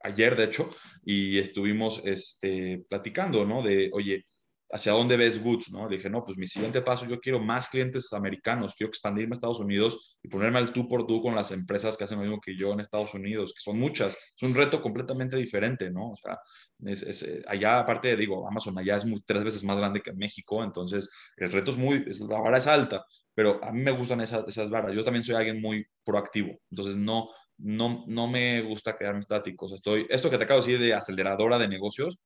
[0.00, 0.70] ayer, de hecho,
[1.04, 3.62] y estuvimos este, platicando, ¿no?
[3.62, 4.24] De, oye,
[4.70, 5.70] ¿hacia dónde ves Goods?
[5.72, 5.88] ¿no?
[5.88, 9.36] Le dije, no, pues mi siguiente paso, yo quiero más clientes americanos, quiero expandirme a
[9.36, 12.40] Estados Unidos y ponerme al tú por tú con las empresas que hacen lo mismo
[12.40, 14.16] que yo en Estados Unidos, que son muchas.
[14.36, 16.10] Es un reto completamente diferente, ¿no?
[16.12, 16.38] O sea,
[16.86, 21.50] eh, allá, aparte, digo, Amazon allá es tres veces más grande que México, entonces el
[21.50, 24.94] reto es muy, la vara es alta, pero a mí me gustan esas, esas varas.
[24.94, 27.28] Yo también soy alguien muy proactivo, entonces no,
[27.58, 29.66] no, no me gusta quedarme estático.
[29.66, 32.18] O sea, estoy, esto que te acabo de decir de aceleradora de negocios,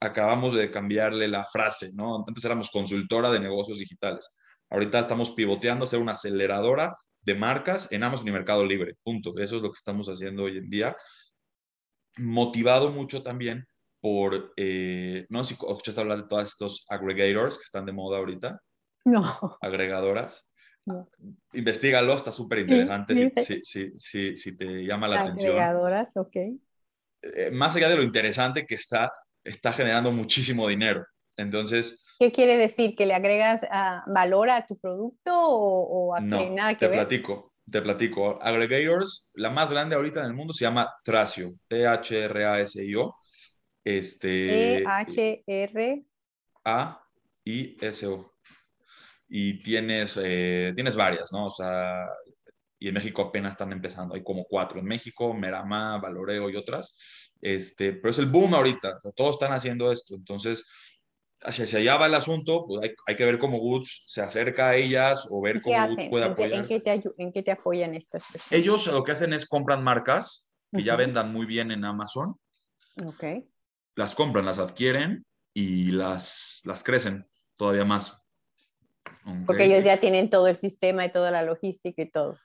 [0.00, 2.24] acabamos de cambiarle la frase, ¿no?
[2.26, 4.34] Antes éramos consultora de negocios digitales.
[4.70, 8.96] Ahorita estamos pivoteando a ser una aceleradora de marcas en Amazon y Mercado Libre.
[9.02, 9.38] Punto.
[9.38, 10.96] Eso es lo que estamos haciendo hoy en día.
[12.18, 13.64] Motivado mucho también
[14.00, 18.18] por, eh, no sé si escuchaste hablar de todos estos aggregators que están de moda
[18.18, 18.58] ahorita.
[19.04, 19.56] No.
[19.60, 20.50] Agregadoras.
[20.84, 21.08] No.
[21.52, 25.52] Investígalo, está súper interesante si, te llama la atención.
[25.52, 26.36] Agregadoras, ok.
[27.22, 29.12] Eh, más allá de lo interesante que está,
[29.44, 31.06] está generando muchísimo dinero.
[31.36, 32.04] Entonces...
[32.18, 32.94] ¿Qué quiere decir?
[32.96, 37.52] ¿Que le agregas uh, valor a tu producto o, a no, nada que te platico,
[37.70, 38.42] te platico.
[38.42, 43.16] Aggregators, la más grande ahorita en el mundo se llama Tracio, T-H-R-A-S-I-O.
[43.84, 46.04] Este, T-H-R...
[46.64, 48.31] A-I-S-O.
[49.34, 51.46] Y tienes, eh, tienes varias, ¿no?
[51.46, 52.06] O sea,
[52.78, 54.14] y en México apenas están empezando.
[54.14, 56.98] Hay como cuatro en México, Merama, Valoreo y otras.
[57.40, 60.14] Este, pero es el boom ahorita, todos están haciendo esto.
[60.14, 60.68] Entonces,
[61.40, 64.76] hacia, allá va el asunto, pues hay, hay, que ver cómo Goods se acerca a
[64.76, 66.60] ellas o ver cómo Goods puede apoyar.
[66.60, 68.52] ¿En qué, te, ¿En qué te apoyan estas personas?
[68.52, 72.36] Ellos lo que hacen es compran marcas que ya vendan muy bien en Amazon.
[73.02, 73.24] Ok.
[73.94, 75.24] Las compran, las adquieren
[75.54, 77.26] y las, las crecen
[77.56, 78.21] todavía más.
[79.46, 82.38] Porque ellos ya tienen todo el sistema y toda la logística y todo.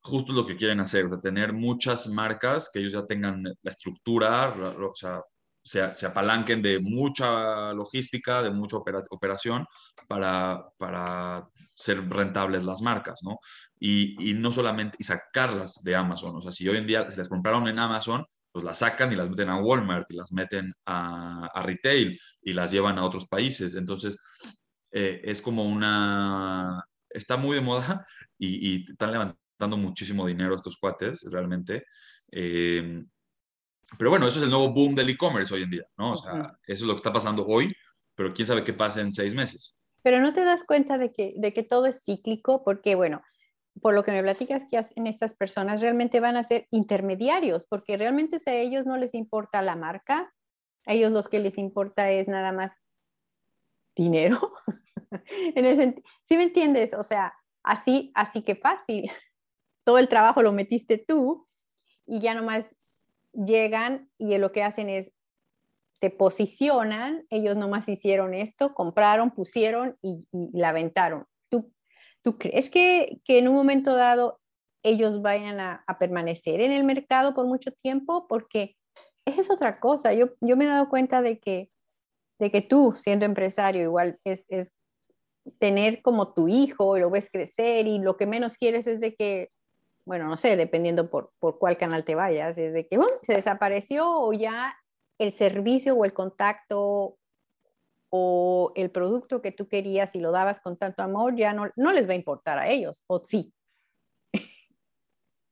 [0.00, 4.94] Justo lo que quieren hacer, tener muchas marcas que ellos ya tengan la estructura, o
[4.94, 5.22] sea,
[5.64, 9.66] se, apalanquen de mucha logística, de mucha operación
[10.06, 13.38] para, para ser rentables las marcas, ¿no?
[13.80, 17.16] Y, y, no solamente, y sacarlas de Amazon, o sea, si hoy en día se
[17.16, 20.72] les compraron en Amazon, pues las sacan y las meten a Walmart y las meten
[20.86, 23.74] a, a retail y las llevan a otros países.
[23.74, 24.16] Entonces,
[24.96, 28.06] eh, es como una, está muy de moda
[28.38, 31.84] y, y, están levantando muchísimo dinero estos cuates, realmente.
[32.30, 33.04] Eh,
[33.98, 36.12] pero bueno, eso es el nuevo boom del e-commerce hoy en día, ¿no?
[36.12, 37.74] O sea, eso es lo que está pasando hoy,
[38.14, 39.80] pero quién sabe qué pasa en seis meses.
[40.02, 43.20] Pero no te das cuenta de que, de que todo es cíclico, porque bueno,
[43.80, 47.96] por lo que me platicas que hacen estas personas, realmente van a ser intermediarios, porque
[47.96, 50.32] realmente a ellos no les importa la marca,
[50.86, 52.80] a ellos los que les importa es nada más
[53.96, 54.52] dinero.
[55.54, 56.94] en el ¿Sí me entiendes?
[56.94, 59.10] O sea, así, así que fácil.
[59.84, 61.44] Todo el trabajo lo metiste tú
[62.06, 62.78] y ya nomás
[63.32, 65.12] llegan y lo que hacen es
[66.00, 71.26] te posicionan, ellos nomás hicieron esto, compraron, pusieron y, la aventaron.
[71.48, 71.72] ¿Tú,
[72.22, 74.38] tú crees que, que, en un momento dado
[74.82, 78.26] ellos vayan a, a, permanecer en el mercado por mucho tiempo?
[78.28, 78.76] Porque
[79.24, 80.12] esa es otra cosa.
[80.12, 81.70] Yo, yo me he dado cuenta de que
[82.38, 84.72] de que tú, siendo empresario, igual es, es
[85.58, 89.14] tener como tu hijo y lo ves crecer y lo que menos quieres es de
[89.14, 89.50] que,
[90.04, 94.08] bueno, no sé, dependiendo por, por cuál canal te vayas, es de que se desapareció
[94.08, 94.76] o ya
[95.18, 97.18] el servicio o el contacto
[98.10, 101.92] o el producto que tú querías y lo dabas con tanto amor, ya no, no
[101.92, 103.52] les va a importar a ellos, o sí.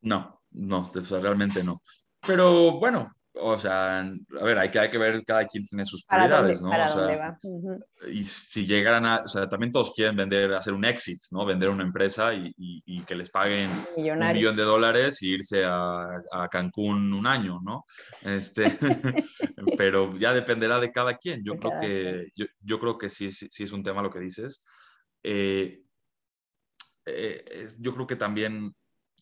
[0.01, 1.83] No, no, realmente no.
[2.27, 6.05] Pero bueno, o sea, a ver, hay que, hay que ver, cada quien tiene sus
[6.05, 6.69] prioridades, ¿no?
[6.69, 7.39] o sea,
[8.09, 11.47] Y si llegan a, o sea, también todos quieren vender, hacer un exit, ¿no?
[11.47, 16.05] Vender una empresa y, y, que les paguen un millón de dólares y irse a,
[16.31, 17.87] a Cancún un año, ¿no?
[18.23, 18.65] Este,
[19.79, 21.43] pero ya dependerá de cada quien.
[21.43, 24.21] Yo creo que, yo, yo, creo que sí, sí, sí, es un tema lo que
[24.21, 24.65] dices.
[25.23, 25.81] Eh,
[27.07, 28.75] eh, yo creo que también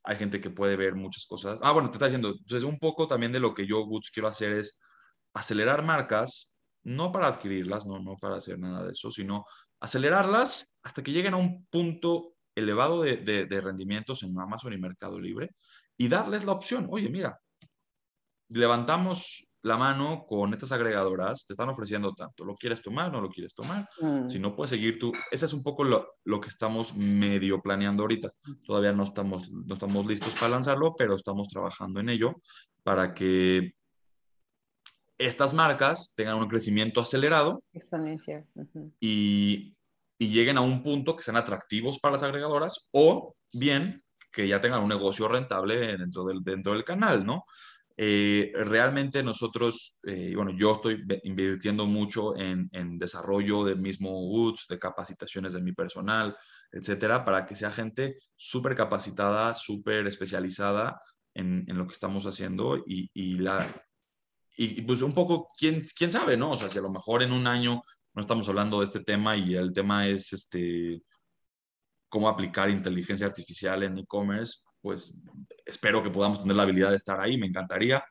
[0.02, 1.60] hay gente que puede ver muchas cosas.
[1.62, 4.28] Ah, bueno, te está diciendo, entonces un poco también de lo que yo, Woods, quiero
[4.28, 4.78] hacer es
[5.34, 9.44] acelerar marcas, no para adquirirlas, no, no para hacer nada de eso, sino
[9.80, 15.50] acelerarlas hasta que lleguen a un punto elevado de rendimientos en Amazon y Mercado Libre
[15.96, 17.38] y darles la opción, oye, mira,
[18.48, 23.12] levantamos la mano con estas agregadoras, te están ofreciendo tanto, ¿lo quieres tomar?
[23.12, 23.88] ¿No lo quieres tomar?
[24.28, 24.42] Si mm.
[24.42, 25.12] no, puedes seguir tú.
[25.30, 28.30] Ese es un poco lo, lo, que estamos medio planeando ahorita.
[28.66, 32.40] Todavía no estamos, no estamos listos para lanzarlo, pero estamos trabajando en ello
[32.82, 33.74] para que
[35.18, 38.46] estas marcas tengan un crecimiento acelerado Exponencial.
[38.98, 39.76] y,
[40.18, 44.00] y lleguen a un punto que sean atractivos para las agregadoras o bien
[44.32, 47.44] que ya tengan un negocio rentable dentro del, dentro del canal, ¿no?
[48.02, 54.78] Eh, realmente nosotros, eh, bueno, yo estoy invirtiendo mucho en, desarrollo del mismo Woods, de
[54.78, 56.34] capacitaciones de mi personal,
[56.72, 60.98] etcétera, para que sea gente súper capacitada, súper especializada
[61.34, 63.84] en, lo que estamos haciendo y, y, la,
[64.56, 66.52] y pues un poco, ¿quién, quién sabe, ¿no?
[66.52, 67.82] O sea, si a lo mejor en un año
[68.14, 71.02] no estamos hablando de este tema y el tema es este,
[72.08, 75.22] cómo aplicar inteligencia artificial en e-commerce, pues
[75.70, 78.04] espero que podamos tener la habilidad de estar ahí, me encantaría.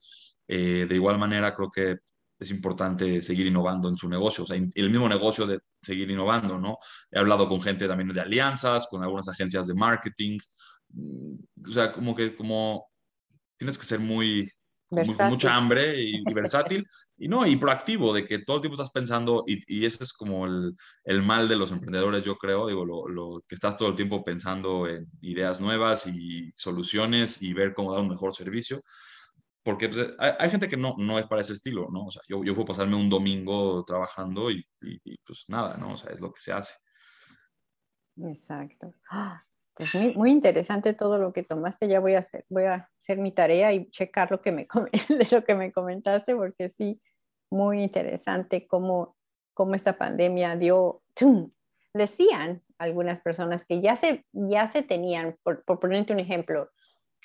[0.48, 1.98] Eh, de igual manera, creo que
[2.40, 6.58] es importante seguir innovando en su negocio, o sea, el mismo negocio de seguir innovando,
[6.58, 6.78] ¿no?
[7.12, 10.40] He hablado con gente también de alianzas, con algunas agencias de marketing,
[10.90, 11.36] mm,
[11.68, 12.88] o sea, como que como
[13.58, 14.50] tienes que ser muy,
[14.90, 16.86] mucha hambre y, versátil,
[17.18, 20.14] y no, y proactivo, de que todo el tiempo estás pensando, y, y ese es
[20.14, 23.90] como el, el, mal de los emprendedores, yo creo, digo, lo, lo, que estás todo
[23.90, 28.82] el tiempo pensando en ideas nuevas y soluciones y ver cómo dar un mejor servicio,
[29.64, 32.06] porque pues, hay, hay, gente que no, no es para ese estilo, ¿no?
[32.06, 35.94] O sea, yo, yo puedo pasarme un domingo trabajando y, y, pues nada, ¿no?
[35.94, 36.74] O sea, es lo que se hace.
[38.18, 38.94] Exacto.
[39.80, 41.88] Es pues, muy, muy, interesante todo lo que tomaste.
[41.88, 44.68] Ya voy a hacer, voy a hacer mi tarea y checar lo que me,
[45.10, 47.02] de lo que me comentaste, porque sí,
[47.50, 49.16] muy interesante cómo,
[49.54, 51.02] cómo esta pandemia dio.
[51.94, 56.70] Decían algunas personas que ya se, ya se tenían, por, por ponerte un ejemplo,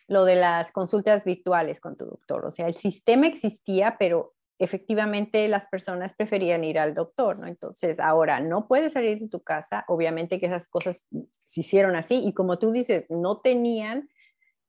[0.07, 2.47] lo de las consultas virtuales con tu doctor.
[2.47, 7.47] O sea, el sistema existía, pero efectivamente las personas preferían ir al doctor, ¿no?
[7.47, 11.07] Entonces, ahora no puedes salir de tu casa, obviamente que esas cosas
[11.45, 14.09] se hicieron así y como tú dices, no tenían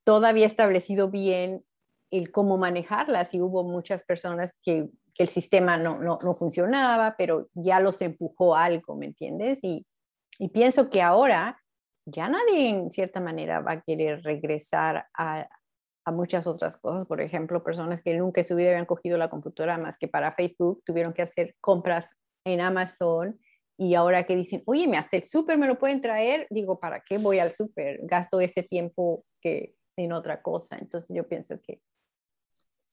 [0.03, 1.63] todavía establecido bien
[2.11, 7.47] el cómo manejarlas y hubo muchas personas que, el sistema no, no, no, funcionaba, pero
[7.53, 9.59] ya los empujó algo, ¿me entiendes?
[9.61, 9.85] Y
[10.37, 11.63] Y pienso que ahora
[12.05, 15.47] ya nadie en cierta manera va a querer regresar a,
[16.05, 17.05] a muchas otras cosas.
[17.05, 20.33] Por ejemplo, personas que nunca en su vida habían cogido la computadora más que para
[20.33, 23.39] Facebook, tuvieron que hacer compras en Amazon
[23.77, 27.01] y ahora que dicen, oye, me hasta el súper me lo pueden traer, digo, ¿para
[27.01, 27.99] qué voy al súper?
[28.03, 30.77] Gasto ese tiempo que en otra cosa.
[30.79, 31.81] Entonces yo pienso que,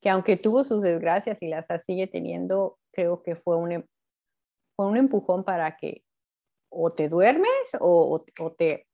[0.01, 3.87] que aunque tuvo sus desgracias y las sigue teniendo, creo que fue un, em,
[4.75, 6.03] fue un empujón para que
[6.71, 8.87] o te duermes o, o te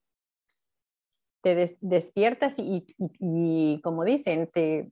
[1.42, 4.90] te despiertas y, como dicen, te,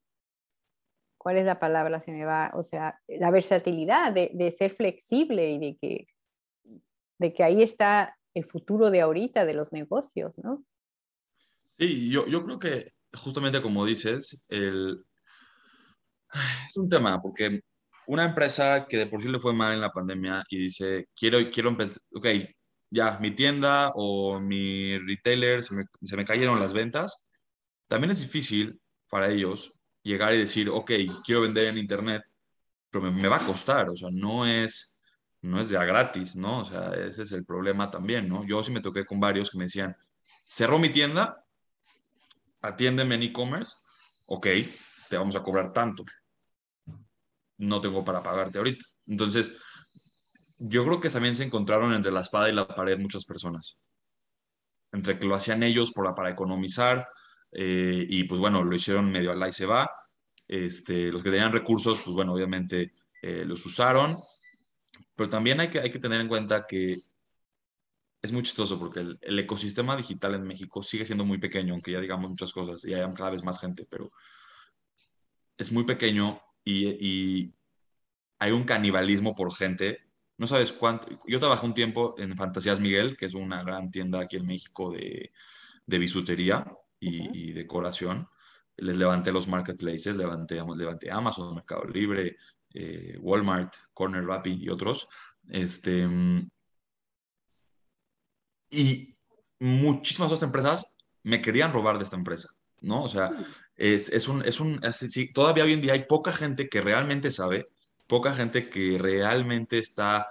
[1.19, 2.01] ¿cuál es la palabra?
[2.01, 6.07] Se me va, o sea, la versatilidad de, ser flexible y de que,
[7.19, 10.65] de que ahí está el futuro de ahorita de los negocios, ¿no?
[11.79, 15.05] Sí, yo, yo creo que justamente como dices, el...
[16.67, 17.61] es un tema, porque
[18.07, 21.39] una empresa que de por sí le fue mal en la pandemia y dice, quiero,
[21.51, 22.27] quiero, ok,
[22.91, 27.29] ya mi tienda o mi retailer se me, se me cayeron las ventas,
[27.89, 29.73] también es difícil para ellos
[30.03, 30.93] llegar y decir, ok,
[31.25, 32.23] quiero vender en internet,
[32.91, 35.01] pero me, va a costar, o sea, no es,
[35.43, 36.61] no es de a gratis, ¿no?
[36.61, 38.45] O sea, ese es el problema también, ¿no?
[38.45, 39.97] Yo sí me toqué con varios que me decían,
[40.47, 41.45] cerró mi tienda,
[42.63, 43.77] atiéndeme en e-commerce,
[44.27, 44.47] ok,
[45.09, 46.05] te vamos a cobrar tanto.
[47.59, 48.85] No tengo para pagarte ahorita.
[49.07, 49.59] Entonces,
[50.59, 53.79] yo creo que también se encontraron entre la espada y la pared muchas personas.
[54.93, 57.09] Entre que lo hacían ellos por, para economizar
[57.53, 59.91] eh, y pues bueno, lo hicieron medio al y se va.
[60.49, 62.93] Este, los que tenían recursos, pues bueno, obviamente
[63.23, 64.19] eh, los usaron.
[65.15, 66.99] Pero también hay que, hay que tener en cuenta que
[68.23, 72.01] es muy chistoso porque el, ecosistema digital en México sigue siendo muy pequeño, aunque ya
[72.01, 74.11] digamos muchas cosas y hay cada vez más gente, pero
[75.57, 77.55] es muy pequeño y, y
[78.39, 80.06] hay un canibalismo por gente
[80.39, 81.09] no sabes cuánto.
[81.27, 84.93] Yo trabajé un tiempo en Fantasías Miguel, que es una gran tienda aquí en México
[84.93, 85.33] de,
[85.87, 86.67] de bisutería
[87.01, 88.29] y, decoración.
[88.77, 92.37] Les levanté los marketplaces, levanté, levanté Amazon, Mercado Libre,
[92.75, 95.09] eh, Walmart, Corner Rappi y otros.
[95.49, 96.07] Este,
[98.71, 99.17] y
[99.59, 103.03] muchísimas otras empresas me querían robar de esta empresa, ¿no?
[103.03, 103.31] O sea,
[103.75, 104.81] es, es un, es un,
[105.33, 107.65] todavía hoy en día hay poca gente que realmente sabe
[108.07, 110.29] poca gente que realmente está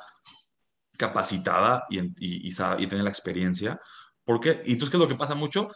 [0.98, 3.80] capacitada y, y, y, tiene la experiencia.
[4.24, 4.62] ¿Por qué?
[4.66, 5.68] Y entonces, ¿qué es lo que pasa mucho?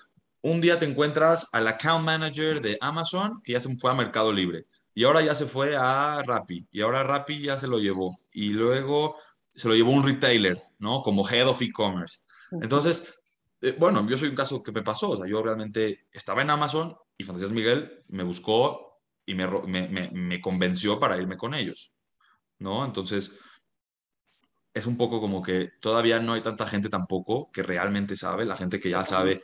[0.42, 4.32] Un día te encuentras al account manager de Amazon que ya se fue a Mercado
[4.32, 8.18] Libre y ahora ya se fue a Rappi y ahora Rappi ya se lo llevó
[8.34, 9.18] y luego
[9.54, 11.02] se lo llevó un retailer, ¿no?
[11.02, 12.20] Como head of e-commerce.
[12.52, 13.22] Entonces,
[13.62, 16.50] eh, bueno, yo soy un caso que me pasó, o sea, yo realmente estaba en
[16.50, 18.89] Amazon y Fantasías Miguel me buscó
[19.30, 21.94] y me, me, me, convenció para irme con ellos,
[22.58, 22.84] ¿no?
[22.84, 23.40] Entonces,
[24.74, 28.58] es un poco como que todavía no hay tanta gente tampoco que realmente sabe, la
[28.58, 29.44] gente que ya sabe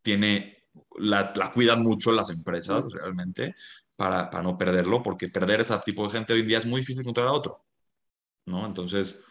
[0.00, 0.68] tiene,
[0.98, 3.56] la, la cuidan mucho las empresas realmente
[3.96, 6.82] para, para, no perderlo, porque perder ese tipo de gente hoy en día es muy
[6.82, 7.64] difícil encontrar a otro,
[8.44, 8.64] ¿no?
[8.64, 9.24] Entonces,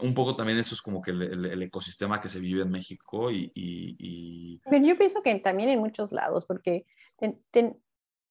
[0.00, 3.50] un poco también eso es como que el, ecosistema que se vive en México y...
[3.54, 6.84] y, Pero yo pienso que también en muchos lados, porque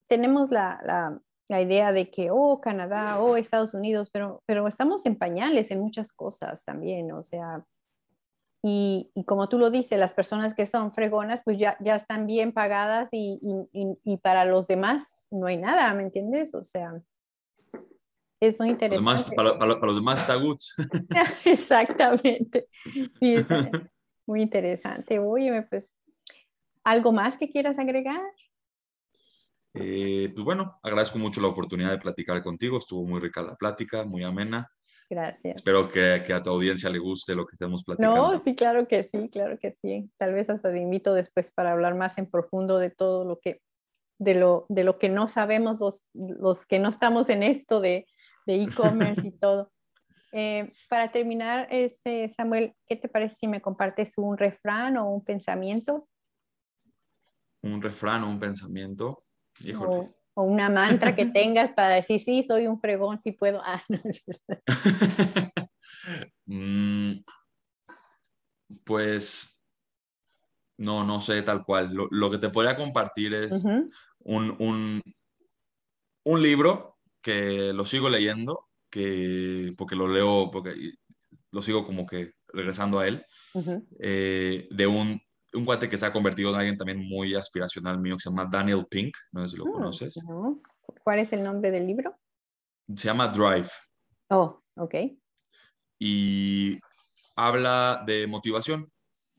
[0.10, 5.72] tenemos la, idea de que, oh, Canadá, oh, Estados Unidos, pero, pero estamos en pañales
[5.72, 7.66] en muchas cosas también, o sea,
[8.62, 12.51] y, como tú lo dices, las personas que son fregonas, pues ya, ya están bien
[12.51, 13.39] pagadas y,
[14.22, 16.53] para los demás no hay nada, ¿me entiendes?
[16.53, 17.01] O sea,
[18.41, 19.36] es muy interesante.
[19.36, 20.57] para, los demás está good.
[21.45, 22.68] Exactamente.
[23.20, 23.36] Sí,
[24.28, 25.20] muy interesante.
[25.20, 25.95] Oye, pues,
[26.84, 28.22] ¿algo más que quieras agregar?
[29.74, 32.78] Eh, pues bueno, agradezco mucho la oportunidad de platicar contigo.
[32.78, 34.70] Estuvo muy rica la plática, muy amena.
[35.09, 35.55] Gracias.
[35.55, 38.34] Espero que, que, a tu audiencia le guste lo que estamos platicando.
[38.34, 40.09] No, sí, claro que sí, claro que sí.
[40.17, 43.61] Tal vez hasta te invito después para hablar más en profundo de todo lo que,
[44.20, 48.05] de lo, de lo que no sabemos los, los que no estamos en esto de
[48.45, 49.72] e-commerce y todo.
[50.32, 55.24] Eh, para terminar, este, Samuel, ¿qué te parece si me compartes un refrán o un
[55.24, 56.07] pensamiento?
[57.61, 59.20] Un refrán o un pensamiento.
[59.78, 63.62] O, una mantra que tengas para decir, sí, soy un fregón, sí puedo.
[66.01, 67.24] Ah, mm,
[68.86, 69.60] pues
[70.78, 71.91] no, no sé tal cual.
[71.93, 75.01] Lo, que te podría compartir es un, un,
[76.24, 80.74] un, libro que lo sigo leyendo, que, porque lo leo, porque
[81.51, 83.26] lo sigo como que regresando a él,
[83.99, 85.22] eh, de un
[85.54, 88.47] un guate que se ha convertido en alguien también muy aspiracional mío que se llama
[88.52, 90.20] Daniel Pink, no sé si lo ah, conoces.
[91.04, 92.16] ¿Cuál es el nombre del libro?
[92.95, 93.70] Se llama Drive.
[94.30, 94.95] Oh, ok.
[96.00, 96.80] Y
[97.36, 98.91] habla de motivación,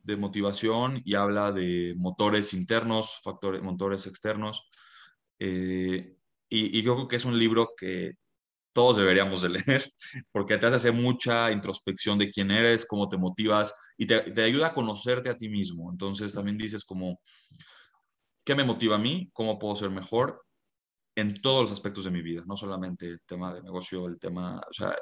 [0.03, 4.69] de motivación y habla de motores internos, factores, motores externos.
[5.39, 6.17] Eh,
[6.49, 8.15] y, yo creo que es un libro que
[8.73, 9.93] todos deberíamos de leer,
[10.33, 14.69] porque te hace mucha introspección de quién eres, cómo te motivas y te, te, ayuda
[14.69, 15.91] a conocerte a ti mismo.
[15.91, 17.21] Entonces también dices como,
[18.45, 19.31] ¿qué me motiva a mí?
[19.33, 20.45] ¿Cómo puedo ser mejor?
[21.17, 24.59] en todos los aspectos de mi vida, no solamente el tema de negocio, el tema,
[24.59, 24.97] o sea,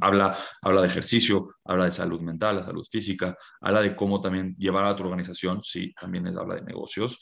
[0.00, 4.54] habla, habla de ejercicio, habla de salud mental, la salud física, habla de cómo también
[4.56, 7.18] llevar a tu organización, sí, también es, habla de negocios.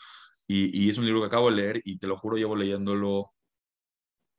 [0.47, 3.33] Y, y, es un libro que acabo de leer y te lo juro, llevo leyéndolo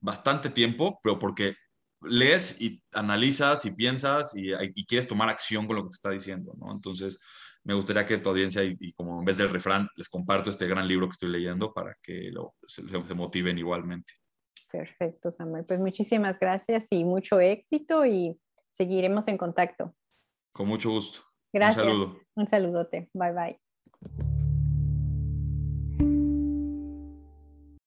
[0.03, 1.55] bastante tiempo, pero porque
[2.01, 6.09] lees y analizas y piensas y, y quieres tomar acción con lo que te está
[6.09, 6.71] diciendo, ¿no?
[6.71, 7.19] Entonces,
[7.63, 10.87] me gustaría que tu audiencia, y, como en vez del refrán, les comparto este gran
[10.87, 14.13] libro que estoy leyendo para que lo, se, se, motiven igualmente.
[14.69, 15.63] Perfecto, Samuel.
[15.65, 18.37] Pues muchísimas gracias y mucho éxito y
[18.73, 19.95] seguiremos en contacto.
[20.51, 21.21] Con mucho gusto.
[21.53, 21.85] Gracias.
[21.85, 22.19] Un saludo.
[22.35, 23.09] Un saludote.
[23.13, 24.32] Bye bye.